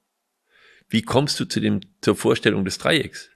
Wie 0.89 1.03
kommst 1.03 1.41
du 1.41 1.45
zu 1.45 1.59
dem, 1.59 1.81
zur 2.03 2.15
Vorstellung 2.15 2.65
des 2.65 2.79
Dreiecks? 2.79 3.31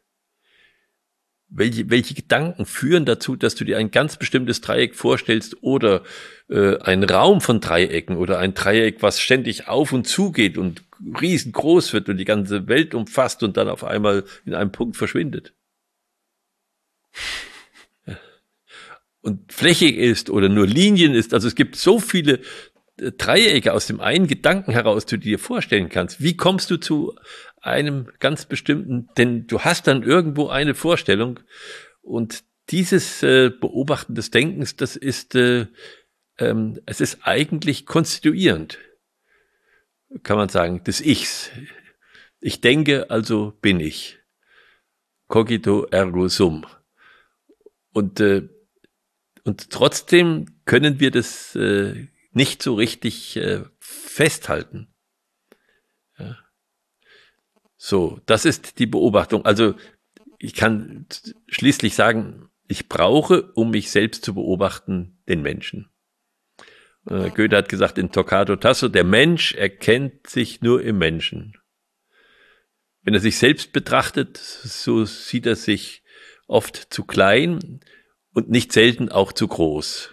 Welche, 1.51 1.91
welche 1.91 2.15
Gedanken 2.15 2.65
führen 2.65 3.05
dazu, 3.05 3.37
dass 3.37 3.57
du 3.57 3.65
dir 3.65 3.77
ein 3.77 3.91
ganz 3.91 4.17
bestimmtes 4.17 4.61
Dreieck 4.61 4.95
vorstellst 4.95 5.57
oder 5.63 6.03
äh, 6.49 6.79
ein 6.79 7.03
Raum 7.05 7.41
von 7.41 7.61
Dreiecken 7.61 8.17
oder 8.17 8.39
ein 8.39 8.55
Dreieck, 8.55 9.03
was 9.03 9.21
ständig 9.21 9.69
auf 9.69 9.93
und 9.93 10.07
zu 10.07 10.33
geht 10.33 10.57
und 10.57 10.85
riesengroß 11.21 11.93
wird 11.93 12.09
und 12.09 12.19
die 12.19 12.25
ganze 12.25 12.69
Welt 12.69 12.95
umfasst 12.95 13.43
und 13.43 13.57
dann 13.57 13.69
auf 13.69 13.85
einmal 13.85 14.25
in 14.45 14.55
einem 14.55 14.73
Punkt 14.73 14.97
verschwindet. 14.97 15.53
Und 19.23 19.53
flächig 19.53 19.99
ist 19.99 20.31
oder 20.31 20.49
nur 20.49 20.67
Linien 20.67 21.15
ist. 21.15 21.35
Also 21.35 21.47
es 21.47 21.55
gibt 21.55 21.77
so 21.77 21.99
viele 21.99 22.41
Dreiecke 23.01 23.73
aus 23.73 23.87
dem 23.87 24.01
einen 24.01 24.27
Gedanken 24.27 24.73
heraus, 24.73 25.07
du 25.07 25.17
dir 25.17 25.39
vorstellen 25.39 25.89
kannst. 25.89 26.23
Wie 26.23 26.37
kommst 26.37 26.71
du 26.71 26.77
zu 26.77 27.17
einem 27.61 28.09
ganz 28.19 28.45
bestimmten, 28.45 29.09
denn 29.17 29.47
du 29.47 29.61
hast 29.61 29.87
dann 29.87 30.03
irgendwo 30.03 30.49
eine 30.49 30.75
Vorstellung 30.75 31.41
und 32.03 32.45
dieses 32.71 33.23
äh, 33.23 33.51
Beobachten 33.51 34.15
des 34.15 34.31
Denkens, 34.31 34.77
das 34.77 34.97
ist, 34.97 35.35
äh, 35.35 35.67
ähm, 36.39 36.81
es 36.87 37.01
ist 37.01 37.21
eigentlich 37.23 37.87
konstituierend, 37.87 38.79
kann 40.23 40.37
man 40.37 40.49
sagen, 40.49 40.85
des 40.85 41.01
Ichs. 41.01 41.51
Ich 42.41 42.61
denke, 42.61 43.11
also 43.11 43.53
bin 43.61 43.81
ich. 43.81 44.19
Cogito 45.27 45.87
ergo 45.87 46.29
sum. 46.29 46.67
Und, 47.93 48.21
äh, 48.21 48.49
und 49.45 49.71
trotzdem 49.71 50.47
können 50.65 51.01
wir 51.01 51.11
das 51.11 51.55
äh, 51.57 52.07
nicht 52.33 52.63
so 52.63 52.75
richtig 52.75 53.37
äh, 53.37 53.65
festhalten. 53.79 54.95
Ja. 56.19 56.37
So, 57.77 58.21
das 58.27 58.45
ist 58.45 58.79
die 58.79 58.87
Beobachtung. 58.87 59.45
Also 59.45 59.75
ich 60.39 60.55
kann 60.55 61.07
schließlich 61.49 61.95
sagen, 61.95 62.51
ich 62.69 62.89
brauche, 62.89 63.53
um 63.53 63.71
mich 63.71 63.91
selbst 63.91 64.25
zu 64.25 64.35
beobachten, 64.35 65.19
den 65.29 65.43
Menschen. 65.43 65.91
Äh, 67.09 67.31
Goethe 67.31 67.57
hat 67.57 67.69
gesagt 67.69 67.99
in 67.99 68.13
Toccato 68.13 68.57
Tasso, 68.57 68.89
der 68.89 69.05
Mensch 69.05 69.55
erkennt 69.55 70.27
sich 70.27 70.61
nur 70.61 70.83
im 70.83 70.99
Menschen. 70.99 71.57
Wenn 73.03 73.15
er 73.15 73.21
sich 73.21 73.39
selbst 73.39 73.73
betrachtet, 73.73 74.37
so 74.37 75.05
sieht 75.05 75.47
er 75.47 75.57
sich 75.57 76.03
oft 76.47 76.93
zu 76.93 77.05
klein 77.05 77.81
und 78.35 78.51
nicht 78.51 78.73
selten 78.73 79.09
auch 79.09 79.33
zu 79.33 79.49
groß. 79.49 80.11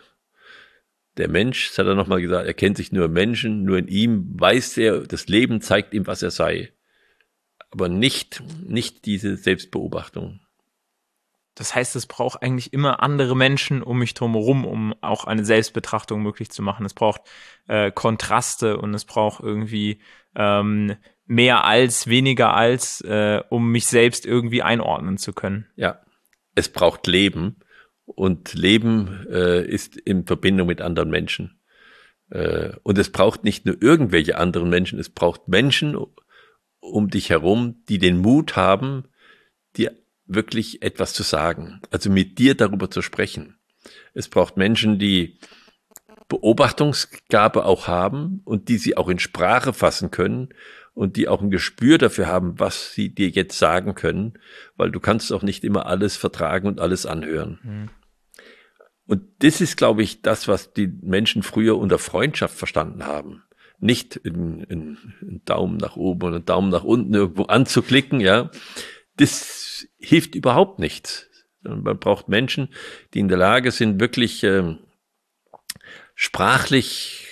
Der 1.18 1.28
Mensch, 1.28 1.70
das 1.70 1.80
hat 1.80 1.88
er 1.88 1.96
nochmal 1.96 2.22
gesagt, 2.22 2.48
erkennt 2.48 2.78
sich 2.78 2.92
nur 2.92 3.06
im 3.06 3.14
Menschen, 3.14 3.64
nur 3.64 3.78
in 3.78 3.88
ihm 3.88 4.40
weiß 4.40 4.78
er, 4.78 5.02
das 5.02 5.28
Leben 5.28 5.62
zeigt 5.62 5.94
ihm, 5.94 6.08
was 6.08 6.22
er 6.22 6.32
sei 6.32 6.72
aber 7.72 7.90
nicht, 7.90 8.44
nicht 8.66 9.06
diese 9.06 9.36
Selbstbeobachtung. 9.38 10.40
Das 11.56 11.74
heißt, 11.74 11.96
es 11.96 12.06
braucht 12.06 12.44
eigentlich 12.44 12.72
immer 12.72 13.02
andere 13.02 13.36
Menschen 13.36 13.82
um 13.82 13.98
mich 13.98 14.14
drumherum, 14.14 14.64
um 14.64 14.94
auch 15.02 15.26
eine 15.26 15.44
Selbstbetrachtung 15.44 16.22
möglich 16.22 16.52
zu 16.52 16.62
machen. 16.62 16.86
Es 16.86 16.94
braucht 16.94 17.22
äh, 17.68 17.92
Kontraste 17.92 18.78
und 18.78 18.94
es 18.94 19.06
braucht 19.06 19.42
irgendwie 19.42 20.02
ähm, 20.36 20.96
mehr 21.26 21.66
als, 21.66 22.08
weniger 22.08 22.54
als, 22.54 23.02
äh, 23.02 23.42
um 23.50 23.72
mich 23.72 23.88
selbst 23.88 24.26
irgendwie 24.26 24.62
einordnen 24.62 25.18
zu 25.18 25.34
können. 25.34 25.68
Ja, 25.76 26.02
es 26.54 26.70
braucht 26.70 27.08
Leben 27.08 27.58
Und 28.08 28.54
Leben 28.54 29.28
äh, 29.30 29.66
ist 29.66 29.98
in 29.98 30.26
Verbindung 30.26 30.68
mit 30.68 30.82
anderen 30.82 31.10
Menschen. 31.10 31.60
Äh, 32.30 32.72
und 32.84 32.98
es 32.98 33.12
braucht 33.12 33.44
nicht 33.44 33.66
nur 33.66 33.82
irgendwelche 33.82 34.38
anderen 34.38 34.70
Menschen, 34.70 34.98
es 34.98 35.10
braucht 35.10 35.48
Menschen 35.48 35.96
um 36.80 37.10
dich 37.10 37.30
herum, 37.30 37.84
die 37.90 37.98
den 37.98 38.18
Mut 38.18 38.56
haben, 38.56 39.06
dir 39.76 39.96
wirklich 40.26 40.82
etwas 40.82 41.14
zu 41.14 41.24
sagen, 41.24 41.82
also 41.92 42.10
mit 42.10 42.40
dir 42.40 42.56
darüber 42.56 42.90
zu 42.90 43.02
sprechen. 43.02 43.58
Es 44.14 44.28
braucht 44.28 44.58
Menschen, 44.58 45.00
die 45.00 45.40
Beobachtungsgabe 46.28 47.66
auch 47.66 47.88
haben 47.88 48.42
und 48.44 48.68
die 48.68 48.78
sie 48.78 48.98
auch 48.98 49.08
in 49.08 49.20
Sprache 49.20 49.72
fassen 49.72 50.12
können 50.12 50.50
und 50.94 51.16
die 51.16 51.28
auch 51.28 51.42
ein 51.42 51.52
Gespür 51.52 51.98
dafür 51.98 52.28
haben, 52.28 52.60
was 52.60 52.94
sie 52.94 53.10
dir 53.10 53.30
jetzt 53.30 53.58
sagen 53.58 53.96
können, 53.96 54.34
weil 54.76 54.92
du 54.92 55.00
kannst 55.00 55.32
auch 55.32 55.44
nicht 55.44 55.64
immer 55.64 55.86
alles 55.86 56.18
vertragen 56.18 56.68
und 56.68 56.82
alles 56.82 57.06
anhören. 57.06 57.90
Und 59.08 59.24
das 59.40 59.62
ist, 59.62 59.78
glaube 59.78 60.04
ich, 60.04 60.22
das, 60.22 60.48
was 60.48 60.74
die 60.74 60.88
Menschen 60.88 61.42
früher 61.42 61.78
unter 61.78 61.98
Freundschaft 61.98 62.56
verstanden 62.56 63.06
haben. 63.06 63.44
Nicht 63.80 64.20
einen 64.26 65.42
Daumen 65.46 65.78
nach 65.78 65.96
oben 65.96 66.28
und 66.28 66.34
einen 66.36 66.46
Daumen 66.46 66.70
nach 66.70 66.84
unten 66.84 67.14
irgendwo 67.14 67.44
anzuklicken, 67.44 68.20
ja. 68.20 68.52
Das 69.16 69.88
hilft 69.98 70.36
überhaupt 70.36 70.80
nichts. 70.80 71.28
Man 71.62 72.00
braucht 72.00 72.28
Menschen, 72.28 72.70
die 73.14 73.20
in 73.20 73.28
der 73.30 73.38
Lage 73.38 73.72
sind, 73.72 74.00
wirklich 74.00 74.44
äh, 74.44 74.76
sprachlich 76.16 77.28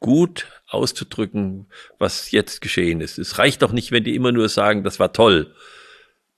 gut 0.00 0.46
auszudrücken, 0.68 1.66
was 1.98 2.30
jetzt 2.30 2.60
geschehen 2.60 3.00
ist. 3.00 3.18
Es 3.18 3.38
reicht 3.38 3.62
doch 3.62 3.72
nicht, 3.72 3.92
wenn 3.92 4.04
die 4.04 4.14
immer 4.14 4.32
nur 4.32 4.48
sagen, 4.48 4.84
das 4.84 4.98
war 4.98 5.12
toll. 5.12 5.54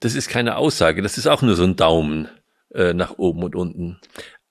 Das 0.01 0.15
ist 0.15 0.29
keine 0.29 0.57
Aussage, 0.57 1.03
das 1.03 1.19
ist 1.19 1.27
auch 1.27 1.43
nur 1.43 1.57
so 1.57 1.65
ein 1.65 1.77
Daumen 1.77 2.29
äh, 2.73 2.93
nach 2.93 3.19
oben 3.19 3.43
und 3.43 3.57
unten. 3.57 4.01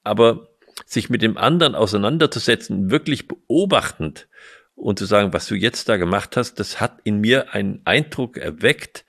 Aber 0.08 0.48
sich 0.86 1.10
mit 1.10 1.22
dem 1.22 1.38
anderen 1.38 1.76
auseinanderzusetzen, 1.76 2.92
wirklich 2.92 3.28
beobachtend 3.28 4.28
und 4.76 5.00
zu 5.00 5.06
sagen, 5.06 5.34
was 5.34 5.48
du 5.48 5.56
jetzt 5.56 5.90
da 5.90 5.98
gemacht 5.98 6.38
hast, 6.38 6.56
das 6.60 6.80
hat 6.80 7.00
in 7.04 7.20
mir 7.20 7.54
einen 7.54 7.82
Eindruck 7.86 8.38
erweckt, 8.38 9.06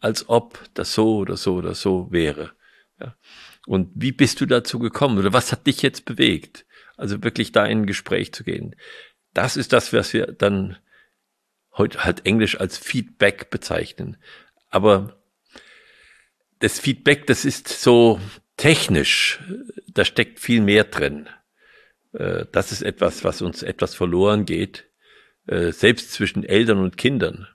als 0.00 0.28
ob 0.28 0.60
das 0.74 0.92
so 0.92 1.16
oder 1.16 1.36
so 1.36 1.54
oder 1.54 1.74
so 1.74 2.10
wäre. 2.10 2.52
Ja. 3.00 3.16
Und 3.66 3.90
wie 3.94 4.12
bist 4.12 4.40
du 4.40 4.46
dazu 4.46 4.78
gekommen 4.78 5.18
oder 5.18 5.32
was 5.32 5.52
hat 5.52 5.66
dich 5.66 5.82
jetzt 5.82 6.04
bewegt? 6.04 6.66
Also 6.96 7.22
wirklich 7.22 7.52
da 7.52 7.64
in 7.64 7.82
ein 7.82 7.86
Gespräch 7.86 8.32
zu 8.32 8.42
gehen. 8.42 8.74
Das 9.34 9.56
ist 9.56 9.72
das, 9.72 9.92
was 9.92 10.12
wir 10.12 10.26
dann 10.26 10.78
heute 11.76 12.04
halt 12.04 12.26
Englisch 12.26 12.58
als 12.58 12.76
Feedback 12.76 13.50
bezeichnen. 13.50 14.16
Aber 14.68 15.22
das 16.58 16.80
Feedback, 16.80 17.26
das 17.26 17.44
ist 17.44 17.68
so 17.68 18.20
technisch, 18.58 19.40
da 19.86 20.04
steckt 20.04 20.40
viel 20.40 20.60
mehr 20.60 20.84
drin. 20.84 21.28
Äh, 22.12 22.44
das 22.52 22.72
ist 22.72 22.82
etwas, 22.82 23.24
was 23.24 23.40
uns 23.40 23.62
etwas 23.62 23.94
verloren 23.94 24.44
geht, 24.44 24.90
äh, 25.46 25.72
selbst 25.72 26.12
zwischen 26.12 26.44
Eltern 26.44 26.78
und 26.78 26.98
Kindern. 26.98 27.48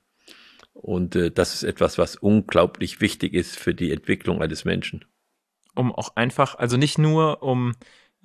Und 0.74 1.16
äh, 1.16 1.30
das 1.30 1.54
ist 1.54 1.64
etwas, 1.64 2.00
was 2.00 2.16
unglaublich 2.16 3.00
wichtig 3.00 3.34
ist 3.36 3.60
für 3.60 3.76
die 3.76 3.92
Entwicklung 3.92 4.42
eines 4.42 4.66
Menschen. 4.66 5.06
Um 5.76 5.92
auch 5.92 6.16
einfach, 6.16 6.56
also 6.56 6.78
nicht 6.78 6.98
nur 6.98 7.44
um, 7.44 7.76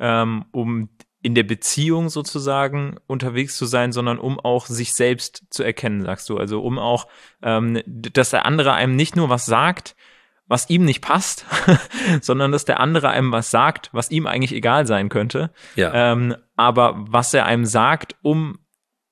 ähm, 0.00 0.46
um 0.52 0.88
in 1.20 1.34
der 1.34 1.42
Beziehung 1.42 2.08
sozusagen 2.10 2.96
unterwegs 3.06 3.56
zu 3.56 3.66
sein, 3.66 3.92
sondern 3.92 4.18
um 4.18 4.38
auch 4.38 4.66
sich 4.66 4.94
selbst 4.94 5.44
zu 5.50 5.62
erkennen, 5.64 6.02
sagst 6.02 6.28
du. 6.28 6.38
Also 6.38 6.62
um 6.62 6.78
auch, 6.78 7.08
ähm, 7.42 7.82
dass 7.86 8.30
der 8.30 8.46
andere 8.46 8.74
einem 8.74 8.94
nicht 8.94 9.16
nur 9.16 9.28
was 9.28 9.44
sagt, 9.44 9.96
was 10.48 10.68
ihm 10.70 10.84
nicht 10.84 11.02
passt, 11.02 11.46
sondern 12.20 12.52
dass 12.52 12.64
der 12.64 12.80
andere 12.80 13.10
einem 13.10 13.30
was 13.32 13.50
sagt, 13.50 13.90
was 13.92 14.10
ihm 14.10 14.26
eigentlich 14.26 14.52
egal 14.52 14.86
sein 14.86 15.08
könnte. 15.08 15.50
Ja. 15.76 16.12
Ähm, 16.12 16.34
aber 16.56 16.96
was 16.98 17.32
er 17.34 17.46
einem 17.46 17.66
sagt, 17.66 18.16
um 18.22 18.58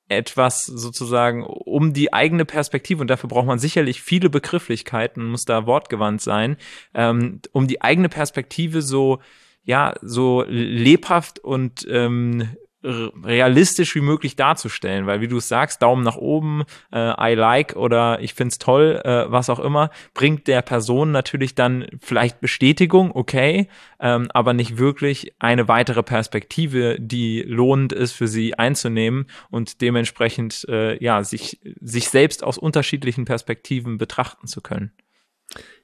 etwas 0.08 0.64
sozusagen 0.64 1.44
um 1.44 1.92
die 1.92 2.12
eigene 2.12 2.44
Perspektive 2.44 3.00
und 3.00 3.08
dafür 3.08 3.28
braucht 3.28 3.46
man 3.46 3.58
sicherlich 3.58 4.02
viele 4.02 4.30
Begrifflichkeiten, 4.30 5.26
muss 5.26 5.44
da 5.44 5.66
wortgewandt 5.66 6.20
sein, 6.20 6.56
ähm, 6.94 7.40
um 7.52 7.66
die 7.66 7.82
eigene 7.82 8.08
Perspektive 8.08 8.82
so 8.82 9.20
ja 9.64 9.94
so 10.00 10.44
lebhaft 10.46 11.40
und 11.40 11.86
ähm, 11.90 12.56
realistisch 12.86 13.94
wie 13.94 14.00
möglich 14.00 14.36
darzustellen, 14.36 15.06
weil 15.06 15.20
wie 15.20 15.28
du 15.28 15.38
es 15.38 15.48
sagst, 15.48 15.82
Daumen 15.82 16.04
nach 16.04 16.16
oben, 16.16 16.64
äh, 16.92 17.32
I 17.32 17.34
like 17.34 17.76
oder 17.76 18.20
ich 18.20 18.34
find's 18.34 18.58
toll, 18.58 19.00
äh, 19.04 19.30
was 19.30 19.50
auch 19.50 19.58
immer, 19.58 19.90
bringt 20.14 20.46
der 20.46 20.62
Person 20.62 21.10
natürlich 21.10 21.54
dann 21.54 21.86
vielleicht 22.00 22.40
Bestätigung, 22.40 23.10
okay, 23.14 23.68
ähm, 24.00 24.28
aber 24.32 24.52
nicht 24.52 24.78
wirklich 24.78 25.34
eine 25.38 25.68
weitere 25.68 26.02
Perspektive, 26.02 26.96
die 27.00 27.42
lohnend 27.42 27.92
ist 27.92 28.12
für 28.12 28.28
sie 28.28 28.54
einzunehmen 28.54 29.26
und 29.50 29.80
dementsprechend 29.80 30.64
äh, 30.68 31.02
ja 31.02 31.24
sich 31.24 31.60
sich 31.80 32.08
selbst 32.08 32.44
aus 32.44 32.58
unterschiedlichen 32.58 33.24
Perspektiven 33.24 33.98
betrachten 33.98 34.46
zu 34.46 34.60
können. 34.60 34.92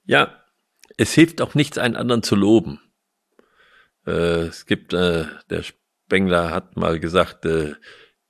Ja, 0.05 0.43
es 0.97 1.13
hilft 1.15 1.41
auch 1.41 1.55
nichts, 1.55 1.79
einen 1.79 1.97
anderen 1.97 2.23
zu 2.23 2.37
loben. 2.37 2.81
Äh, 4.07 4.47
es 4.47 4.67
gibt 4.67 4.93
äh, 4.93 5.27
der 5.51 5.63
Spengler 6.07 6.51
hat 6.51 6.77
mal 6.77 7.01
gesagt, 7.01 7.45
äh, 7.47 7.75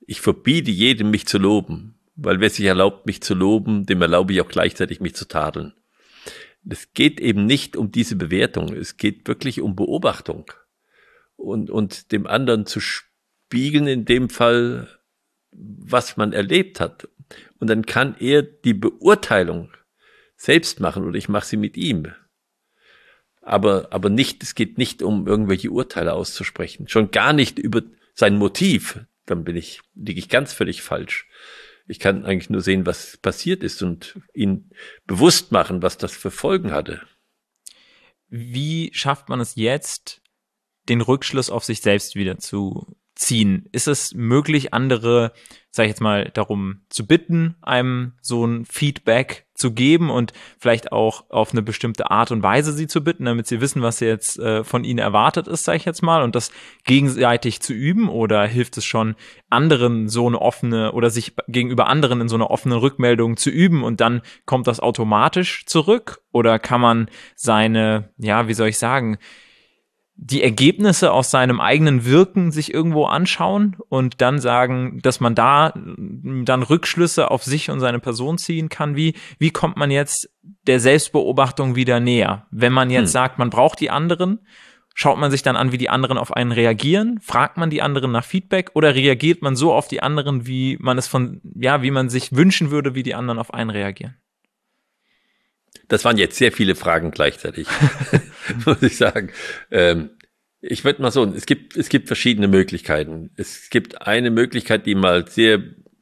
ich 0.05 0.21
verbiete 0.21 0.71
jedem, 0.71 1.11
mich 1.11 1.25
zu 1.27 1.37
loben, 1.37 1.95
weil 2.15 2.39
wer 2.39 2.49
sich 2.49 2.65
erlaubt, 2.65 3.05
mich 3.05 3.21
zu 3.21 3.33
loben, 3.33 3.85
dem 3.85 4.01
erlaube 4.01 4.33
ich 4.33 4.41
auch 4.41 4.47
gleichzeitig, 4.47 4.99
mich 4.99 5.15
zu 5.15 5.27
tadeln. 5.27 5.73
Es 6.69 6.93
geht 6.93 7.19
eben 7.19 7.45
nicht 7.45 7.75
um 7.75 7.91
diese 7.91 8.15
Bewertung, 8.15 8.73
es 8.73 8.97
geht 8.97 9.27
wirklich 9.27 9.61
um 9.61 9.75
Beobachtung 9.75 10.45
und, 11.35 11.69
und 11.69 12.11
dem 12.11 12.25
anderen 12.27 12.65
zu 12.65 12.79
spiegeln, 12.79 13.87
in 13.87 14.05
dem 14.05 14.29
Fall, 14.29 14.87
was 15.51 16.15
man 16.15 16.31
erlebt 16.31 16.79
hat. 16.79 17.09
Und 17.59 17.69
dann 17.69 17.85
kann 17.85 18.15
er 18.19 18.43
die 18.43 18.73
Beurteilung 18.73 19.71
selbst 20.35 20.79
machen 20.79 21.03
oder 21.03 21.17
ich 21.17 21.29
mache 21.29 21.45
sie 21.45 21.57
mit 21.57 21.77
ihm 21.77 22.13
aber, 23.43 23.87
aber 23.91 24.09
nicht, 24.09 24.41
es 24.41 24.55
geht 24.55 24.77
nicht 24.77 25.01
um 25.01 25.27
irgendwelche 25.27 25.69
Urteile 25.69 26.13
auszusprechen. 26.13 26.87
Schon 26.87 27.11
gar 27.11 27.33
nicht 27.33 27.59
über 27.59 27.81
sein 28.13 28.37
Motiv. 28.37 28.99
Dann 29.25 29.43
bin 29.43 29.55
ich, 29.55 29.81
liege 29.95 30.19
ich 30.19 30.29
ganz 30.29 30.53
völlig 30.53 30.81
falsch. 30.81 31.27
Ich 31.85 31.99
kann 31.99 32.25
eigentlich 32.25 32.49
nur 32.49 32.61
sehen, 32.61 32.85
was 32.85 33.17
passiert 33.17 33.63
ist 33.63 33.83
und 33.83 34.19
ihn 34.33 34.71
bewusst 35.05 35.51
machen, 35.51 35.81
was 35.81 35.97
das 35.97 36.13
für 36.13 36.31
Folgen 36.31 36.71
hatte. 36.71 37.01
Wie 38.27 38.89
schafft 38.93 39.29
man 39.29 39.41
es 39.41 39.55
jetzt, 39.55 40.21
den 40.89 41.01
Rückschluss 41.01 41.49
auf 41.49 41.63
sich 41.63 41.81
selbst 41.81 42.15
wieder 42.15 42.37
zu 42.37 42.95
ziehen? 43.23 43.67
Ist 43.71 43.87
es 43.87 44.13
möglich, 44.13 44.73
andere, 44.73 45.33
sage 45.71 45.87
ich 45.87 45.91
jetzt 45.91 46.01
mal, 46.01 46.29
darum 46.33 46.81
zu 46.89 47.07
bitten, 47.07 47.55
einem 47.61 48.13
so 48.21 48.45
ein 48.45 48.65
Feedback 48.65 49.47
zu 49.55 49.71
geben 49.71 50.09
und 50.09 50.33
vielleicht 50.59 50.91
auch 50.91 51.29
auf 51.29 51.51
eine 51.51 51.61
bestimmte 51.61 52.11
Art 52.11 52.31
und 52.31 52.43
Weise 52.43 52.73
sie 52.73 52.87
zu 52.87 53.03
bitten, 53.03 53.25
damit 53.25 53.47
sie 53.47 53.61
wissen, 53.61 53.81
was 53.81 53.99
jetzt 53.99 54.39
äh, 54.39 54.63
von 54.63 54.83
ihnen 54.83 54.99
erwartet 54.99 55.47
ist, 55.47 55.63
sage 55.63 55.77
ich 55.77 55.85
jetzt 55.85 56.01
mal, 56.01 56.21
und 56.21 56.35
das 56.35 56.51
gegenseitig 56.85 57.61
zu 57.61 57.73
üben? 57.73 58.09
Oder 58.09 58.45
hilft 58.45 58.77
es 58.77 58.85
schon, 58.85 59.15
anderen 59.49 60.09
so 60.09 60.27
eine 60.27 60.41
offene 60.41 60.91
oder 60.91 61.09
sich 61.09 61.33
gegenüber 61.47 61.87
anderen 61.87 62.21
in 62.21 62.29
so 62.29 62.35
eine 62.35 62.49
offene 62.49 62.81
Rückmeldung 62.81 63.37
zu 63.37 63.49
üben 63.49 63.83
und 63.83 64.01
dann 64.01 64.21
kommt 64.45 64.67
das 64.67 64.79
automatisch 64.79 65.65
zurück? 65.65 66.21
Oder 66.31 66.59
kann 66.59 66.81
man 66.81 67.09
seine, 67.35 68.09
ja, 68.17 68.47
wie 68.47 68.53
soll 68.53 68.69
ich 68.69 68.77
sagen, 68.77 69.17
die 70.15 70.43
Ergebnisse 70.43 71.11
aus 71.11 71.31
seinem 71.31 71.59
eigenen 71.59 72.05
Wirken 72.05 72.51
sich 72.51 72.73
irgendwo 72.73 73.05
anschauen 73.05 73.75
und 73.89 74.21
dann 74.21 74.39
sagen, 74.39 74.99
dass 75.01 75.19
man 75.19 75.35
da 75.35 75.73
dann 75.75 76.63
Rückschlüsse 76.63 77.31
auf 77.31 77.43
sich 77.43 77.69
und 77.69 77.79
seine 77.79 77.99
Person 77.99 78.37
ziehen 78.37 78.69
kann. 78.69 78.95
Wie, 78.95 79.15
wie 79.39 79.49
kommt 79.49 79.75
man 79.75 79.91
jetzt 79.91 80.29
der 80.67 80.79
Selbstbeobachtung 80.79 81.75
wieder 81.75 81.99
näher? 81.99 82.45
Wenn 82.51 82.73
man 82.73 82.89
jetzt 82.89 83.09
hm. 83.09 83.13
sagt, 83.13 83.39
man 83.39 83.49
braucht 83.49 83.79
die 83.79 83.89
anderen, 83.89 84.39
schaut 84.93 85.17
man 85.17 85.31
sich 85.31 85.41
dann 85.41 85.55
an, 85.55 85.71
wie 85.71 85.77
die 85.77 85.89
anderen 85.89 86.17
auf 86.17 86.31
einen 86.31 86.51
reagieren? 86.51 87.19
Fragt 87.21 87.57
man 87.57 87.69
die 87.69 87.81
anderen 87.81 88.11
nach 88.11 88.25
Feedback 88.25 88.71
oder 88.75 88.93
reagiert 88.95 89.41
man 89.41 89.55
so 89.55 89.73
auf 89.73 89.87
die 89.87 90.03
anderen, 90.03 90.45
wie 90.45 90.77
man 90.79 90.97
es 90.97 91.07
von, 91.07 91.41
ja, 91.55 91.81
wie 91.81 91.91
man 91.91 92.09
sich 92.09 92.35
wünschen 92.35 92.71
würde, 92.71 92.93
wie 92.93 93.03
die 93.03 93.15
anderen 93.15 93.39
auf 93.39 93.53
einen 93.53 93.71
reagieren? 93.71 94.15
Das 95.87 96.05
waren 96.05 96.17
jetzt 96.17 96.37
sehr 96.37 96.51
viele 96.51 96.75
Fragen 96.75 97.11
gleichzeitig, 97.11 97.67
muss 98.65 98.81
ich 98.81 98.97
sagen. 98.97 99.31
Ähm, 99.71 100.11
ich 100.61 100.85
würde 100.85 101.01
mal 101.01 101.11
so, 101.11 101.25
es 101.25 101.45
gibt, 101.45 101.75
es 101.75 101.89
gibt 101.89 102.07
verschiedene 102.07 102.47
Möglichkeiten. 102.47 103.31
Es 103.35 103.69
gibt 103.69 104.01
eine 104.01 104.31
Möglichkeit, 104.31 104.85
die 104.85 104.95
mal 104.95 105.27
sehr, 105.27 105.61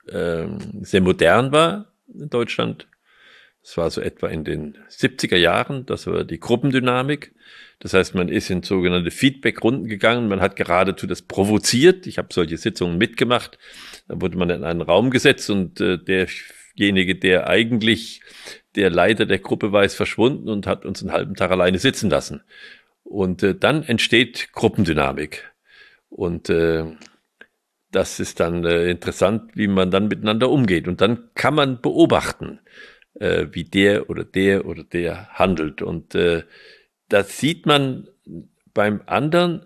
ähm, 0.10 0.84
sehr 0.84 1.02
modern 1.02 1.52
war 1.52 1.94
in 2.14 2.30
Deutschland. 2.30 2.88
Das 3.64 3.78
war 3.78 3.90
so 3.90 4.02
etwa 4.02 4.28
in 4.28 4.44
den 4.44 4.78
70er 4.90 5.38
Jahren. 5.38 5.86
Das 5.86 6.08
war 6.08 6.24
die 6.24 6.40
Gruppendynamik. 6.40 7.34
Das 7.80 7.94
heißt, 7.94 8.14
man 8.14 8.30
ist 8.30 8.52
in 8.52 8.62
sogenannte 8.62 9.10
Feedback-Runden 9.10 9.88
gegangen. 9.88 10.28
Man 10.28 10.42
hat 10.42 10.56
geradezu 10.56 11.08
das 11.08 11.24
provoziert. 11.24 12.06
Ich 12.06 12.20
habe 12.20 12.30
solche 12.32 12.58
Sitzungen 12.58 12.98
mitgemacht. 13.00 13.58
Da 14.08 14.22
wurde 14.22 14.38
man 14.38 14.52
in 14.52 14.64
einen 14.64 14.82
Raum 14.82 15.10
gesetzt 15.10 15.50
und 15.50 15.82
äh, 15.82 15.98
derjenige, 15.98 17.16
der 17.16 17.48
eigentlich 17.48 18.22
der 18.76 18.90
Leiter 18.90 19.26
der 19.26 19.40
Gruppe 19.40 19.72
war, 19.72 19.84
ist 19.84 19.96
verschwunden 19.96 20.50
und 20.50 20.68
hat 20.68 20.86
uns 20.86 21.02
einen 21.02 21.12
halben 21.12 21.36
Tag 21.36 21.52
alleine 21.52 21.80
sitzen 21.80 22.10
lassen. 22.10 22.42
Und 23.04 23.44
äh, 23.44 23.56
dann 23.56 23.84
entsteht 23.84 24.52
Gruppendynamik. 24.54 25.52
Und 26.10 26.50
äh, 26.50 26.86
das 27.92 28.20
ist 28.20 28.40
dann 28.40 28.64
äh, 28.64 28.90
interessant, 28.90 29.52
wie 29.56 29.68
man 29.68 29.92
dann 29.92 30.08
miteinander 30.08 30.50
umgeht. 30.50 30.88
Und 30.88 31.02
dann 31.02 31.30
kann 31.36 31.56
man 31.56 31.82
beobachten, 31.82 32.60
äh, 33.20 33.48
wie 33.52 33.66
der 33.66 34.10
oder 34.10 34.24
der 34.24 34.66
oder 34.66 34.84
der 34.84 35.30
handelt. 35.34 35.82
Und 35.82 36.16
äh, 36.16 36.44
das 37.10 37.38
sieht 37.38 37.66
man 37.66 38.08
beim 38.74 39.02
anderen 39.06 39.66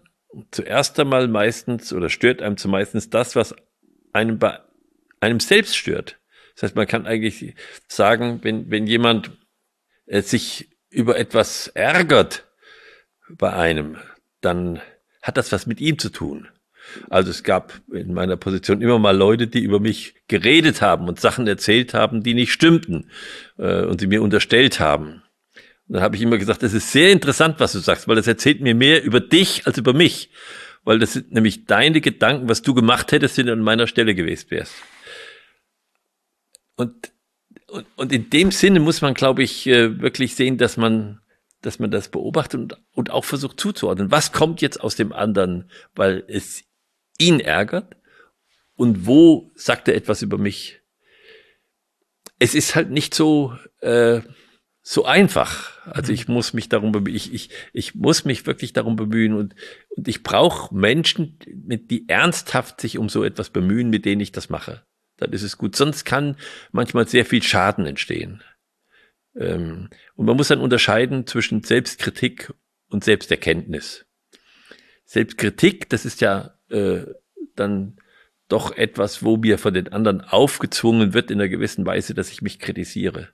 zuerst 0.52 1.00
einmal 1.00 1.28
meistens 1.28 1.94
oder 1.94 2.10
stört 2.10 2.42
einem 2.42 2.58
zumeistens 2.58 3.10
das, 3.10 3.36
was 3.36 3.56
einem 4.12 4.40
bei 4.40 4.60
einem 5.20 5.40
selbst 5.40 5.78
stört. 5.78 6.18
Das 6.56 6.64
heißt, 6.64 6.76
man 6.76 6.88
kann 6.88 7.06
eigentlich 7.06 7.54
sagen, 7.88 8.40
wenn, 8.44 8.72
wenn 8.72 8.88
jemand 8.88 9.32
äh, 10.06 10.22
sich 10.22 10.70
über 10.90 11.18
etwas 11.18 11.68
ärgert 11.68 12.46
bei 13.30 13.54
einem, 13.54 13.98
dann 14.42 14.82
hat 15.22 15.38
das 15.38 15.52
was 15.52 15.68
mit 15.68 15.82
ihm 15.82 16.00
zu 16.00 16.10
tun. 16.10 16.48
Also 17.10 17.32
es 17.32 17.44
gab 17.44 17.74
in 17.92 18.14
meiner 18.14 18.38
Position 18.38 18.82
immer 18.82 19.00
mal 19.00 19.16
Leute, 19.16 19.48
die 19.48 19.62
über 19.62 19.80
mich 19.80 20.16
geredet 20.28 20.82
haben 20.82 21.08
und 21.08 21.20
Sachen 21.20 21.48
erzählt 21.48 21.94
haben, 21.94 22.24
die 22.24 22.34
nicht 22.34 22.52
stimmten 22.52 23.10
äh, 23.58 23.82
und 23.84 24.00
sie 24.00 24.08
mir 24.08 24.22
unterstellt 24.22 24.80
haben. 24.80 25.24
Und 25.88 25.96
dann 25.96 26.04
habe 26.04 26.16
ich 26.16 26.22
immer 26.22 26.38
gesagt, 26.38 26.64
das 26.64 26.74
ist 26.74 26.92
sehr 26.92 27.12
interessant, 27.12 27.60
was 27.60 27.74
du 27.74 27.80
sagst, 27.80 28.08
weil 28.08 28.16
das 28.16 28.28
erzählt 28.28 28.62
mir 28.62 28.76
mehr 28.76 29.04
über 29.04 29.20
dich 29.20 29.68
als 29.68 29.78
über 29.78 29.94
mich. 29.94 30.30
Weil 30.84 31.00
das 31.00 31.14
sind 31.14 31.32
nämlich 31.32 31.66
deine 31.66 32.02
Gedanken, 32.02 32.48
was 32.48 32.62
du 32.62 32.74
gemacht 32.74 33.12
hättest, 33.12 33.38
wenn 33.38 33.48
du 33.48 33.54
an 33.54 33.62
meiner 33.62 33.88
Stelle 33.88 34.14
gewesen 34.14 34.52
wärst. 34.52 34.76
Und, 36.76 37.12
und, 37.68 37.86
und 37.96 38.12
in 38.12 38.30
dem 38.30 38.52
Sinne 38.52 38.80
muss 38.80 39.02
man, 39.02 39.14
glaube 39.14 39.44
ich, 39.44 39.68
äh, 39.68 40.00
wirklich 40.02 40.36
sehen, 40.36 40.58
dass 40.58 40.78
man, 40.78 41.22
dass 41.62 41.80
man 41.80 41.92
das 41.92 42.10
beobachtet 42.10 42.60
und, 42.60 42.78
und 42.94 43.12
auch 43.12 43.26
versucht 43.26 43.60
zuzuordnen. 43.60 44.12
Was 44.12 44.32
kommt 44.32 44.62
jetzt 44.62 44.82
aus 44.82 44.96
dem 44.96 45.14
anderen, 45.14 45.70
weil 45.96 46.24
es 46.28 46.64
ihn 47.18 47.40
ärgert? 47.40 47.96
Und 48.76 49.06
wo 49.06 49.52
sagt 49.56 49.88
er 49.88 49.96
etwas 49.96 50.22
über 50.22 50.38
mich? 50.38 50.82
Es 52.40 52.54
ist 52.54 52.76
halt 52.76 52.92
nicht 52.92 53.14
so, 53.14 53.56
äh, 53.80 54.22
so 54.88 55.06
einfach. 55.06 55.72
Also 55.88 56.14
ich 56.14 56.28
muss 56.28 56.54
mich 56.54 56.70
darum 56.70 56.92
bemühen, 56.92 57.16
ich, 57.16 57.34
ich, 57.34 57.50
ich 57.74 57.96
muss 57.96 58.24
mich 58.24 58.46
wirklich 58.46 58.72
darum 58.72 58.96
bemühen 58.96 59.34
und, 59.34 59.56
und 59.96 60.08
ich 60.08 60.22
brauche 60.22 60.76
Menschen, 60.76 61.40
mit 61.66 61.90
die 61.90 62.08
ernsthaft 62.08 62.82
sich 62.82 63.00
um 63.00 63.10
so 63.10 63.24
etwas 63.24 63.50
bemühen, 63.50 63.90
mit 63.90 64.06
denen 64.06 64.22
ich 64.22 64.32
das 64.32 64.50
mache. 64.50 64.86
Dann 65.18 65.32
ist 65.32 65.44
es 65.44 65.58
gut. 65.58 65.76
Sonst 65.76 66.04
kann 66.06 66.38
manchmal 66.72 67.08
sehr 67.08 67.26
viel 67.26 67.42
Schaden 67.42 67.86
entstehen. 67.86 68.44
Ähm, 69.36 69.90
und 70.16 70.26
man 70.26 70.38
muss 70.38 70.50
dann 70.50 70.60
unterscheiden 70.60 71.28
zwischen 71.28 71.64
Selbstkritik 71.64 72.54
und 72.90 73.04
Selbsterkenntnis. 73.04 74.06
Selbstkritik, 75.06 75.90
das 75.90 76.06
ist 76.06 76.22
ja 76.22 76.58
äh, 76.70 77.06
dann 77.56 77.98
doch 78.48 78.76
etwas, 78.76 79.24
wo 79.24 79.38
mir 79.38 79.58
von 79.58 79.74
den 79.74 79.90
anderen 79.90 80.22
aufgezwungen 80.22 81.14
wird 81.14 81.32
in 81.32 81.40
einer 81.40 81.50
gewissen 81.50 81.86
Weise, 81.86 82.14
dass 82.14 82.32
ich 82.32 82.42
mich 82.42 82.60
kritisiere. 82.60 83.30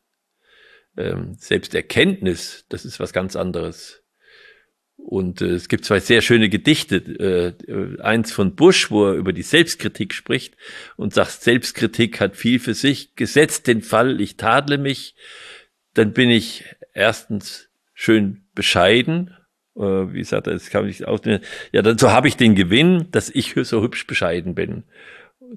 Ähm, 0.97 1.35
Selbsterkenntnis, 1.35 2.65
das 2.69 2.85
ist 2.85 3.00
was 3.00 3.13
ganz 3.13 3.35
anderes. 3.35 4.00
Und 5.03 5.41
äh, 5.41 5.48
es 5.48 5.67
gibt 5.67 5.86
zwei 5.86 6.00
sehr 6.00 6.22
schöne 6.22 6.50
Gedichte. 6.50 6.96
Äh, 7.67 8.01
eins 8.01 8.31
von 8.31 8.55
Bush, 8.55 8.91
wo 8.91 9.08
er 9.08 9.15
über 9.15 9.34
die 9.34 9.41
Selbstkritik 9.41 10.13
spricht 10.13 10.55
und 10.96 11.13
sagt, 11.13 11.41
Selbstkritik 11.41 12.20
hat 12.20 12.36
viel 12.36 12.60
für 12.60 12.74
sich. 12.74 13.15
Gesetzt 13.15 13.67
den 13.67 13.81
Fall, 13.81 14.22
ich 14.22 14.38
tadle 14.38 14.77
mich, 14.77 15.15
dann 15.93 16.13
bin 16.13 16.29
ich 16.29 16.65
erstens 16.93 17.70
schön 17.93 18.46
bescheiden. 18.55 19.36
Äh, 19.75 19.81
wie 19.81 20.24
sagt 20.24 20.48
er, 20.48 20.53
das 20.53 20.70
kann 20.70 20.88
ich 20.88 21.05
auch. 21.05 21.20
Ja, 21.72 21.81
dann 21.81 21.98
so 21.98 22.12
habe 22.12 22.27
ich 22.27 22.38
den 22.38 22.55
Gewinn, 22.55 23.08
dass 23.12 23.29
ich 23.29 23.55
so 23.63 23.81
hübsch 23.81 24.08
bescheiden 24.08 24.55
bin. 24.55 24.84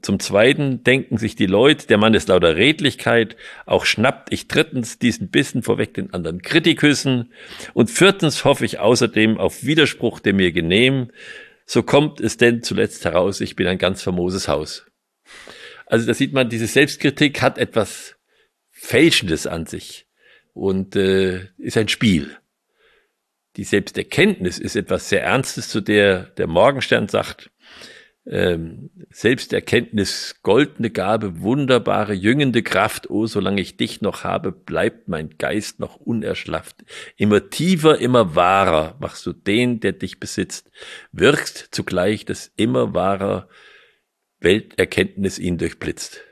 Zum 0.03 0.19
Zweiten 0.19 0.83
denken 0.83 1.19
sich 1.19 1.37
die 1.37 1.47
Leute, 1.47 1.87
der 1.87 1.99
Mann 1.99 2.15
ist 2.15 2.29
lauter 2.29 2.57
Redlichkeit, 2.57 3.37
auch 3.65 3.85
schnappt 3.85 4.33
ich 4.33 4.49
drittens 4.49 4.99
diesen 4.99 5.29
Bissen 5.29 5.63
vorweg 5.63 5.95
den 5.95 6.13
anderen 6.13 6.43
Kritiküssen 6.43 7.33
und 7.75 7.91
viertens 7.91 8.45
hoffe 8.45 8.65
ich 8.65 8.81
außerdem 8.81 9.39
auf 9.39 9.63
Widerspruch, 9.63 10.19
der 10.19 10.35
mir 10.35 10.51
genehm, 10.51 11.11
so 11.65 11.85
kommt 11.85 12.21
es 12.21 12.37
denn 12.37 12.63
zuletzt 12.63 13.05
heraus, 13.05 13.41
ich 13.41 13.55
bin 13.55 13.69
ein 13.69 13.79
ganz 13.79 14.03
famoses 14.03 14.49
Haus. 14.49 14.85
Also 15.87 16.07
da 16.07 16.15
sieht 16.15 16.33
man, 16.33 16.49
diese 16.49 16.67
Selbstkritik 16.67 17.41
hat 17.41 17.57
etwas 17.59 18.17
Fälschendes 18.71 19.47
an 19.47 19.67
sich 19.67 20.07
und 20.55 20.97
äh, 20.97 21.49
ist 21.59 21.77
ein 21.77 21.89
Spiel. 21.89 22.37
Die 23.57 23.65
Selbsterkenntnis 23.65 24.59
ist 24.59 24.75
etwas 24.75 25.09
sehr 25.09 25.23
Ernstes, 25.23 25.69
zu 25.69 25.81
der 25.81 26.25
der 26.37 26.49
Morgenstern 26.49 27.07
sagt, 27.07 27.51
ähm, 28.27 28.91
Selbsterkenntnis, 29.11 30.37
goldene 30.43 30.91
Gabe, 30.91 31.41
wunderbare, 31.41 32.15
jüngende 32.15 32.63
Kraft, 32.63 33.11
oh, 33.11 33.27
solange 33.27 33.61
ich 33.61 33.77
dich 33.77 34.01
noch 34.01 34.25
habe, 34.25 34.51
bleibt 34.51 35.09
mein 35.09 35.37
Geist 35.37 35.79
noch 35.79 35.97
unerschlafft. 35.97 36.85
Immer 37.17 37.51
tiefer, 37.51 37.99
immer 37.99 38.35
wahrer 38.35 38.97
machst 38.99 39.27
du 39.27 39.33
den, 39.33 39.81
der 39.81 39.93
dich 39.93 40.21
besitzt, 40.21 40.71
wirkst 41.13 41.69
zugleich, 41.71 42.25
dass 42.25 42.51
immer 42.57 42.95
wahrer 42.95 43.49
Welterkenntnis 44.41 45.39
ihn 45.39 45.59
durchblitzt. 45.59 46.23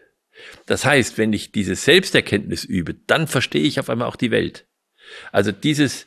Das 0.66 0.84
heißt, 0.84 1.18
wenn 1.18 1.32
ich 1.32 1.52
diese 1.52 1.74
Selbsterkenntnis 1.74 2.64
übe, 2.64 2.94
dann 2.94 3.26
verstehe 3.26 3.62
ich 3.62 3.78
auf 3.78 3.90
einmal 3.90 4.08
auch 4.08 4.16
die 4.16 4.30
Welt. 4.30 4.66
Also 5.30 5.52
dieses, 5.52 6.06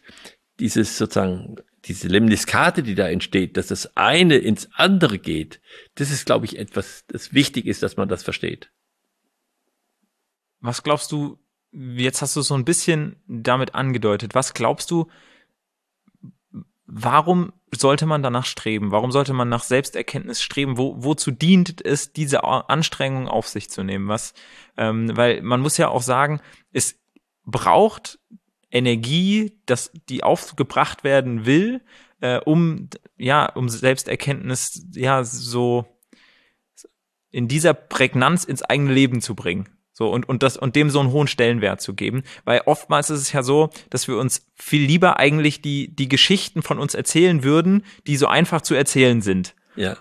dieses 0.59 0.97
sozusagen 0.97 1.57
diese 1.85 2.07
Lemniskate, 2.07 2.83
die 2.83 2.95
da 2.95 3.07
entsteht, 3.07 3.57
dass 3.57 3.67
das 3.67 3.95
eine 3.95 4.37
ins 4.37 4.69
andere 4.73 5.19
geht, 5.19 5.61
das 5.95 6.11
ist, 6.11 6.25
glaube 6.25 6.45
ich, 6.45 6.57
etwas, 6.57 7.05
das 7.07 7.33
wichtig 7.33 7.65
ist, 7.65 7.83
dass 7.83 7.97
man 7.97 8.09
das 8.09 8.23
versteht. 8.23 8.71
Was 10.59 10.83
glaubst 10.83 11.11
du, 11.11 11.37
jetzt 11.71 12.21
hast 12.21 12.35
du 12.35 12.41
so 12.41 12.55
ein 12.55 12.65
bisschen 12.65 13.17
damit 13.27 13.75
angedeutet, 13.75 14.33
was 14.33 14.53
glaubst 14.53 14.89
du, 14.89 15.07
warum 16.87 17.53
sollte 17.73 18.05
man 18.05 18.23
danach 18.23 18.45
streben? 18.45 18.91
Warum 18.91 19.11
sollte 19.11 19.33
man 19.33 19.49
nach 19.49 19.63
Selbsterkenntnis 19.63 20.41
streben? 20.41 20.77
Wo, 20.77 20.95
wozu 21.03 21.31
dient 21.31 21.85
es, 21.85 22.13
diese 22.13 22.43
Anstrengung 22.43 23.27
auf 23.27 23.47
sich 23.47 23.69
zu 23.69 23.83
nehmen? 23.83 24.07
Was, 24.07 24.33
ähm, 24.77 25.15
weil 25.15 25.41
man 25.41 25.61
muss 25.61 25.77
ja 25.77 25.89
auch 25.89 26.01
sagen, 26.01 26.41
es 26.71 26.97
braucht 27.45 28.19
Energie, 28.75 29.57
dass 29.65 29.91
die 30.09 30.23
aufgebracht 30.23 31.03
werden 31.03 31.45
will, 31.45 31.81
äh, 32.19 32.39
um 32.39 32.89
ja, 33.17 33.45
um 33.45 33.69
Selbsterkenntnis 33.69 34.85
ja 34.93 35.23
so 35.23 35.85
in 37.31 37.47
dieser 37.47 37.73
Prägnanz 37.73 38.43
ins 38.43 38.61
eigene 38.61 38.93
Leben 38.93 39.21
zu 39.21 39.33
bringen. 39.33 39.69
So, 39.97 40.09
und, 40.09 40.27
und 40.27 40.43
das, 40.43 40.57
und 40.57 40.75
dem 40.75 40.89
so 40.89 40.99
einen 40.99 41.11
hohen 41.11 41.27
Stellenwert 41.27 41.79
zu 41.79 41.93
geben. 41.93 42.23
Weil 42.43 42.63
oftmals 42.65 43.09
ist 43.09 43.21
es 43.21 43.31
ja 43.31 43.43
so, 43.43 43.69
dass 43.89 44.09
wir 44.09 44.17
uns 44.17 44.51
viel 44.53 44.85
lieber 44.85 45.17
eigentlich 45.17 45.61
die, 45.61 45.95
die 45.95 46.09
Geschichten 46.09 46.61
von 46.61 46.79
uns 46.79 46.95
erzählen 46.95 47.43
würden, 47.43 47.85
die 48.05 48.17
so 48.17 48.27
einfach 48.27 48.61
zu 48.61 48.75
erzählen 48.75 49.21
sind. 49.21 49.55
Ja. 49.77 49.95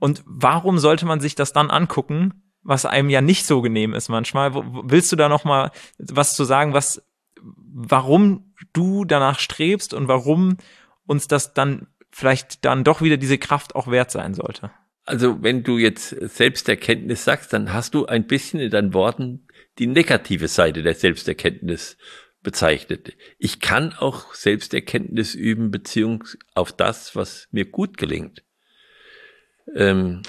Und 0.00 0.24
warum 0.26 0.78
sollte 0.78 1.06
man 1.06 1.20
sich 1.20 1.36
das 1.36 1.52
dann 1.52 1.70
angucken, 1.70 2.42
was 2.62 2.86
einem 2.86 3.08
ja 3.08 3.20
nicht 3.20 3.46
so 3.46 3.62
genehm 3.62 3.94
ist 3.94 4.08
manchmal? 4.08 4.52
Willst 4.54 5.12
du 5.12 5.16
da 5.16 5.28
noch 5.28 5.44
mal 5.44 5.70
was 5.98 6.34
zu 6.34 6.42
sagen, 6.42 6.72
was, 6.72 7.00
warum 7.54 8.52
du 8.72 9.04
danach 9.04 9.38
strebst 9.38 9.94
und 9.94 10.08
warum 10.08 10.56
uns 11.06 11.28
das 11.28 11.54
dann 11.54 11.86
vielleicht 12.10 12.64
dann 12.64 12.84
doch 12.84 13.02
wieder 13.02 13.16
diese 13.16 13.38
Kraft 13.38 13.74
auch 13.74 13.90
wert 13.90 14.10
sein 14.10 14.34
sollte. 14.34 14.70
Also 15.04 15.42
wenn 15.42 15.62
du 15.62 15.78
jetzt 15.78 16.08
Selbsterkenntnis 16.08 17.24
sagst, 17.24 17.52
dann 17.52 17.72
hast 17.72 17.94
du 17.94 18.06
ein 18.06 18.26
bisschen 18.26 18.58
in 18.58 18.70
deinen 18.70 18.94
Worten 18.94 19.46
die 19.78 19.86
negative 19.86 20.48
Seite 20.48 20.82
der 20.82 20.94
Selbsterkenntnis 20.94 21.96
bezeichnet. 22.42 23.14
Ich 23.38 23.60
kann 23.60 23.92
auch 23.92 24.34
Selbsterkenntnis 24.34 25.34
üben, 25.34 25.70
Beziehung 25.70 26.24
auf 26.54 26.72
das, 26.72 27.14
was 27.14 27.48
mir 27.50 27.66
gut 27.66 27.98
gelingt. 27.98 28.44
Ähm, 29.74 30.22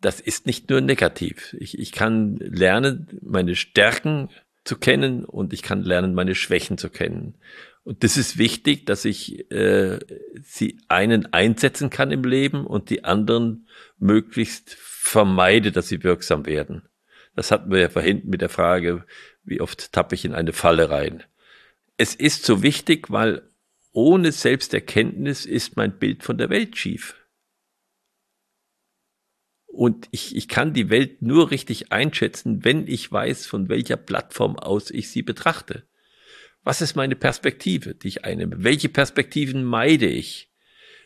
das 0.00 0.20
ist 0.20 0.46
nicht 0.46 0.68
nur 0.68 0.80
negativ. 0.80 1.56
Ich, 1.58 1.78
ich 1.78 1.92
kann 1.92 2.36
lernen, 2.36 3.20
meine 3.22 3.54
Stärken 3.54 4.30
zu 4.64 4.76
kennen 4.76 5.24
und 5.24 5.52
ich 5.52 5.62
kann 5.62 5.82
lernen, 5.82 6.14
meine 6.14 6.34
Schwächen 6.34 6.78
zu 6.78 6.88
kennen. 6.88 7.36
Und 7.84 8.04
das 8.04 8.16
ist 8.16 8.38
wichtig, 8.38 8.86
dass 8.86 9.04
ich 9.04 9.50
äh, 9.50 9.98
sie 10.40 10.80
einen 10.88 11.32
einsetzen 11.32 11.90
kann 11.90 12.12
im 12.12 12.22
Leben 12.22 12.64
und 12.66 12.90
die 12.90 13.04
anderen 13.04 13.66
möglichst 13.98 14.76
vermeide, 14.78 15.72
dass 15.72 15.88
sie 15.88 16.04
wirksam 16.04 16.46
werden. 16.46 16.88
Das 17.34 17.50
hatten 17.50 17.70
wir 17.70 17.80
ja 17.80 17.88
vorhin 17.88 18.22
mit 18.24 18.40
der 18.40 18.48
Frage, 18.48 19.04
wie 19.42 19.60
oft 19.60 19.92
tappe 19.92 20.14
ich 20.14 20.24
in 20.24 20.34
eine 20.34 20.52
Falle 20.52 20.90
rein. 20.90 21.24
Es 21.96 22.14
ist 22.14 22.44
so 22.44 22.62
wichtig, 22.62 23.10
weil 23.10 23.42
ohne 23.92 24.32
Selbsterkenntnis 24.32 25.44
ist 25.44 25.76
mein 25.76 25.98
Bild 25.98 26.22
von 26.22 26.38
der 26.38 26.50
Welt 26.50 26.78
schief. 26.78 27.16
Und 29.72 30.06
ich, 30.10 30.36
ich 30.36 30.48
kann 30.48 30.74
die 30.74 30.90
Welt 30.90 31.22
nur 31.22 31.50
richtig 31.50 31.92
einschätzen, 31.92 32.62
wenn 32.62 32.86
ich 32.86 33.10
weiß, 33.10 33.46
von 33.46 33.70
welcher 33.70 33.96
Plattform 33.96 34.58
aus 34.58 34.90
ich 34.90 35.10
sie 35.10 35.22
betrachte. 35.22 35.84
Was 36.62 36.82
ist 36.82 36.94
meine 36.94 37.16
Perspektive, 37.16 37.94
die 37.94 38.08
ich 38.08 38.24
einnehme? 38.24 38.62
Welche 38.62 38.90
Perspektiven 38.90 39.64
meide 39.64 40.06
ich? 40.06 40.50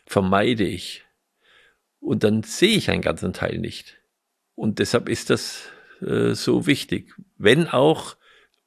Vermeide 0.05 0.65
ich? 0.65 1.05
Und 2.01 2.25
dann 2.25 2.43
sehe 2.43 2.77
ich 2.77 2.91
einen 2.91 3.03
ganzen 3.03 3.33
Teil 3.33 3.59
nicht. 3.59 3.99
Und 4.57 4.81
deshalb 4.81 5.09
ist 5.09 5.31
das 5.31 5.69
äh, 6.01 6.35
so 6.35 6.67
wichtig. 6.67 7.15
Wenn 7.39 7.69
auch 7.69 8.17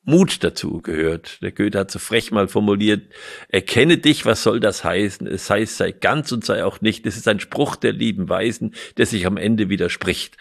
Mut 0.10 0.44
dazu 0.44 0.82
gehört. 0.82 1.42
Der 1.42 1.52
Goethe 1.52 1.80
hat 1.80 1.92
so 1.92 2.00
frech 2.00 2.32
mal 2.32 2.48
formuliert, 2.48 3.12
erkenne 3.48 3.98
dich, 3.98 4.26
was 4.26 4.44
soll 4.44 4.60
das 4.60 4.84
heißen? 4.84 5.28
Es 5.28 5.50
heißt, 5.50 5.78
sei 5.78 5.92
ganz 5.92 6.32
und 6.32 6.44
sei 6.44 6.64
auch 6.64 6.82
nicht. 6.82 7.06
Das 7.06 7.16
ist 7.16 7.28
ein 7.28 7.40
Spruch 7.40 7.76
der 7.76 7.94
lieben 7.94 8.28
Weisen, 8.28 8.76
der 8.98 9.06
sich 9.06 9.26
am 9.26 9.38
Ende 9.38 9.70
widerspricht. 9.70 10.38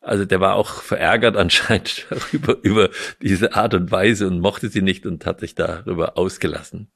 Also 0.00 0.24
der 0.24 0.40
war 0.40 0.56
auch 0.56 0.82
verärgert 0.82 1.36
anscheinend 1.38 2.06
über, 2.32 2.58
über 2.62 2.90
diese 3.20 3.54
Art 3.54 3.74
und 3.74 3.90
Weise 3.90 4.26
und 4.26 4.40
mochte 4.40 4.68
sie 4.68 4.82
nicht 4.82 5.06
und 5.06 5.26
hat 5.26 5.40
sich 5.40 5.54
darüber 5.54 6.16
ausgelassen. 6.16 6.90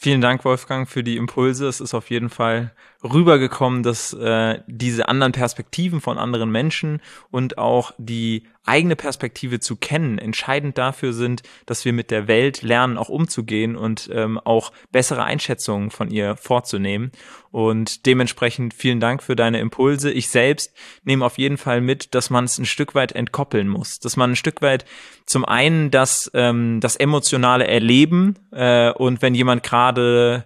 Vielen 0.00 0.20
Dank, 0.20 0.44
Wolfgang, 0.44 0.88
für 0.88 1.02
die 1.02 1.16
Impulse. 1.16 1.66
Es 1.66 1.80
ist 1.80 1.92
auf 1.92 2.10
jeden 2.10 2.30
Fall 2.30 2.72
rübergekommen, 3.04 3.82
dass 3.82 4.12
äh, 4.12 4.60
diese 4.66 5.08
anderen 5.08 5.32
Perspektiven 5.32 6.00
von 6.00 6.18
anderen 6.18 6.50
Menschen 6.50 7.00
und 7.30 7.56
auch 7.56 7.92
die 7.96 8.44
eigene 8.64 8.96
Perspektive 8.96 9.60
zu 9.60 9.76
kennen 9.76 10.18
entscheidend 10.18 10.76
dafür 10.76 11.12
sind, 11.12 11.42
dass 11.64 11.84
wir 11.84 11.92
mit 11.92 12.10
der 12.10 12.28
Welt 12.28 12.62
lernen, 12.62 12.98
auch 12.98 13.08
umzugehen 13.08 13.76
und 13.76 14.10
ähm, 14.12 14.38
auch 14.38 14.72
bessere 14.90 15.24
Einschätzungen 15.24 15.90
von 15.90 16.10
ihr 16.10 16.36
vorzunehmen. 16.36 17.12
Und 17.50 18.04
dementsprechend 18.04 18.74
vielen 18.74 19.00
Dank 19.00 19.22
für 19.22 19.36
deine 19.36 19.60
Impulse. 19.60 20.10
Ich 20.10 20.28
selbst 20.28 20.74
nehme 21.04 21.24
auf 21.24 21.38
jeden 21.38 21.56
Fall 21.56 21.80
mit, 21.80 22.14
dass 22.14 22.30
man 22.30 22.44
es 22.44 22.58
ein 22.58 22.66
Stück 22.66 22.94
weit 22.94 23.12
entkoppeln 23.12 23.68
muss, 23.68 24.00
dass 24.00 24.16
man 24.16 24.32
ein 24.32 24.36
Stück 24.36 24.60
weit 24.60 24.84
zum 25.24 25.44
einen 25.44 25.90
das, 25.90 26.30
ähm, 26.34 26.80
das 26.80 26.96
emotionale 26.96 27.66
Erleben 27.66 28.34
äh, 28.50 28.90
und 28.90 29.22
wenn 29.22 29.34
jemand 29.34 29.62
gerade 29.62 30.44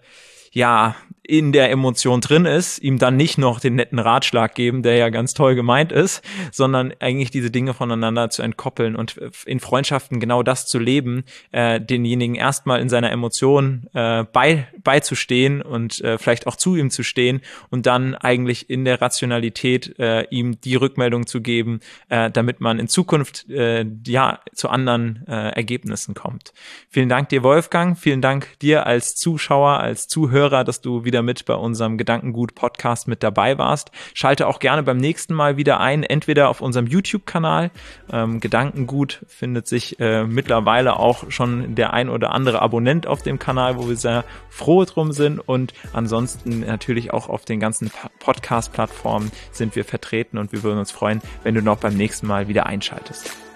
ja, 0.53 0.95
in 1.25 1.53
der 1.53 1.71
Emotion 1.71 2.21
drin 2.21 2.47
ist, 2.47 2.81
ihm 2.81 2.99
dann 2.99 3.17
nicht 3.17 3.39
noch 3.39 3.61
den 3.61 3.77
netten 3.77 4.01
Ratschlag 4.01 4.55
geben, 4.55 4.83
der 4.83 4.97
ja 4.97 5.09
ganz 5.09 5.35
toll 5.35 5.55
gemeint 5.55 5.93
ist, 5.93 6.23
sondern 6.51 6.93
eigentlich 6.99 7.31
diese 7.31 7.51
Dinge 7.51 7.75
voneinander 7.75 8.29
zu 8.31 8.43
entkoppeln 8.43 8.97
und 8.97 9.17
in 9.47 9.61
Freundschaften 9.61 10.19
genau 10.19 10.43
das 10.43 10.67
zu 10.67 10.81
leben, 10.81 11.25
äh, 11.53 11.81
denjenigen 11.81 12.35
erstmal 12.35 12.81
in 12.81 12.89
seiner 12.89 13.13
Emotion 13.13 13.89
äh, 13.95 14.25
bei, 14.25 14.67
beizustehen 14.83 15.63
und 15.63 16.01
äh, 16.01 16.19
vielleicht 16.19 16.49
auch 16.49 16.57
zu 16.57 16.75
ihm 16.75 16.91
zu 16.91 17.05
stehen 17.05 17.41
und 17.71 17.87
dann 17.87 18.17
eigentlich 18.17 18.69
in 18.69 18.85
der 18.85 19.01
Rationalität 19.01 19.99
äh, 20.01 20.27
ihm 20.31 20.61
die 20.61 20.75
Rückmeldung 20.75 21.27
zu 21.29 21.41
geben, 21.41 21.81
äh, 22.09 22.33
damit 22.33 22.61
man 22.61 22.81
in 22.81 22.89
Zukunft 22.89 23.49
äh, 23.49 23.87
ja 24.07 24.41
zu 24.55 24.69
anderen 24.69 25.25
äh, 25.29 25.51
Ergebnissen 25.51 26.15
kommt. 26.15 26.53
Vielen 26.89 27.09
Dank 27.09 27.29
dir, 27.29 27.45
Wolfgang. 27.45 27.97
Vielen 27.97 28.21
Dank 28.21 28.59
dir 28.59 28.87
als 28.87 29.15
Zuschauer, 29.15 29.79
als 29.79 30.09
Zuhörer, 30.09 30.65
dass 30.65 30.81
du 30.81 31.05
wieder 31.13 31.23
mit 31.23 31.45
bei 31.45 31.55
unserem 31.55 31.99
Gedankengut-Podcast 31.99 33.07
mit 33.07 33.23
dabei 33.23 33.59
warst. 33.59 33.91
Schalte 34.15 34.47
auch 34.47 34.61
gerne 34.61 34.83
beim 34.83 34.97
nächsten 34.97 35.35
Mal 35.35 35.59
wieder 35.59 35.79
ein, 35.79 36.05
entweder 36.05 36.49
auf 36.49 36.63
unserem 36.63 36.87
YouTube-Kanal. 36.87 37.71
Ähm, 38.11 38.41
Gedankengut 38.41 39.21
findet 39.29 39.67
sich 39.67 40.01
äh, 40.01 40.25
mittlerweile 40.25 40.99
auch 40.99 41.31
schon 41.31 41.75
der 41.75 41.93
ein 41.93 42.09
oder 42.09 42.33
andere 42.33 42.63
Abonnent 42.63 43.07
auf 43.07 43.21
dem 43.21 43.39
Kanal, 43.39 43.77
wo 43.77 43.91
wir 43.91 43.97
sehr 43.97 44.25
froh 44.49 44.87
drum 44.87 45.13
sind. 45.13 45.39
Und 45.39 45.75
ansonsten 45.93 46.61
natürlich 46.61 47.13
auch 47.13 47.29
auf 47.29 47.45
den 47.45 47.61
ganzen 47.61 47.91
Podcast-Plattformen 48.21 49.31
sind 49.51 49.77
wir 49.77 49.85
vertreten 49.85 50.39
und 50.39 50.53
wir 50.53 50.63
würden 50.63 50.79
uns 50.79 50.93
freuen, 50.93 51.21
wenn 51.43 51.55
du 51.55 51.61
noch 51.61 51.77
beim 51.77 51.95
nächsten 51.95 52.27
Mal 52.27 52.49
wieder 52.49 52.65
einschaltest. 52.65 53.52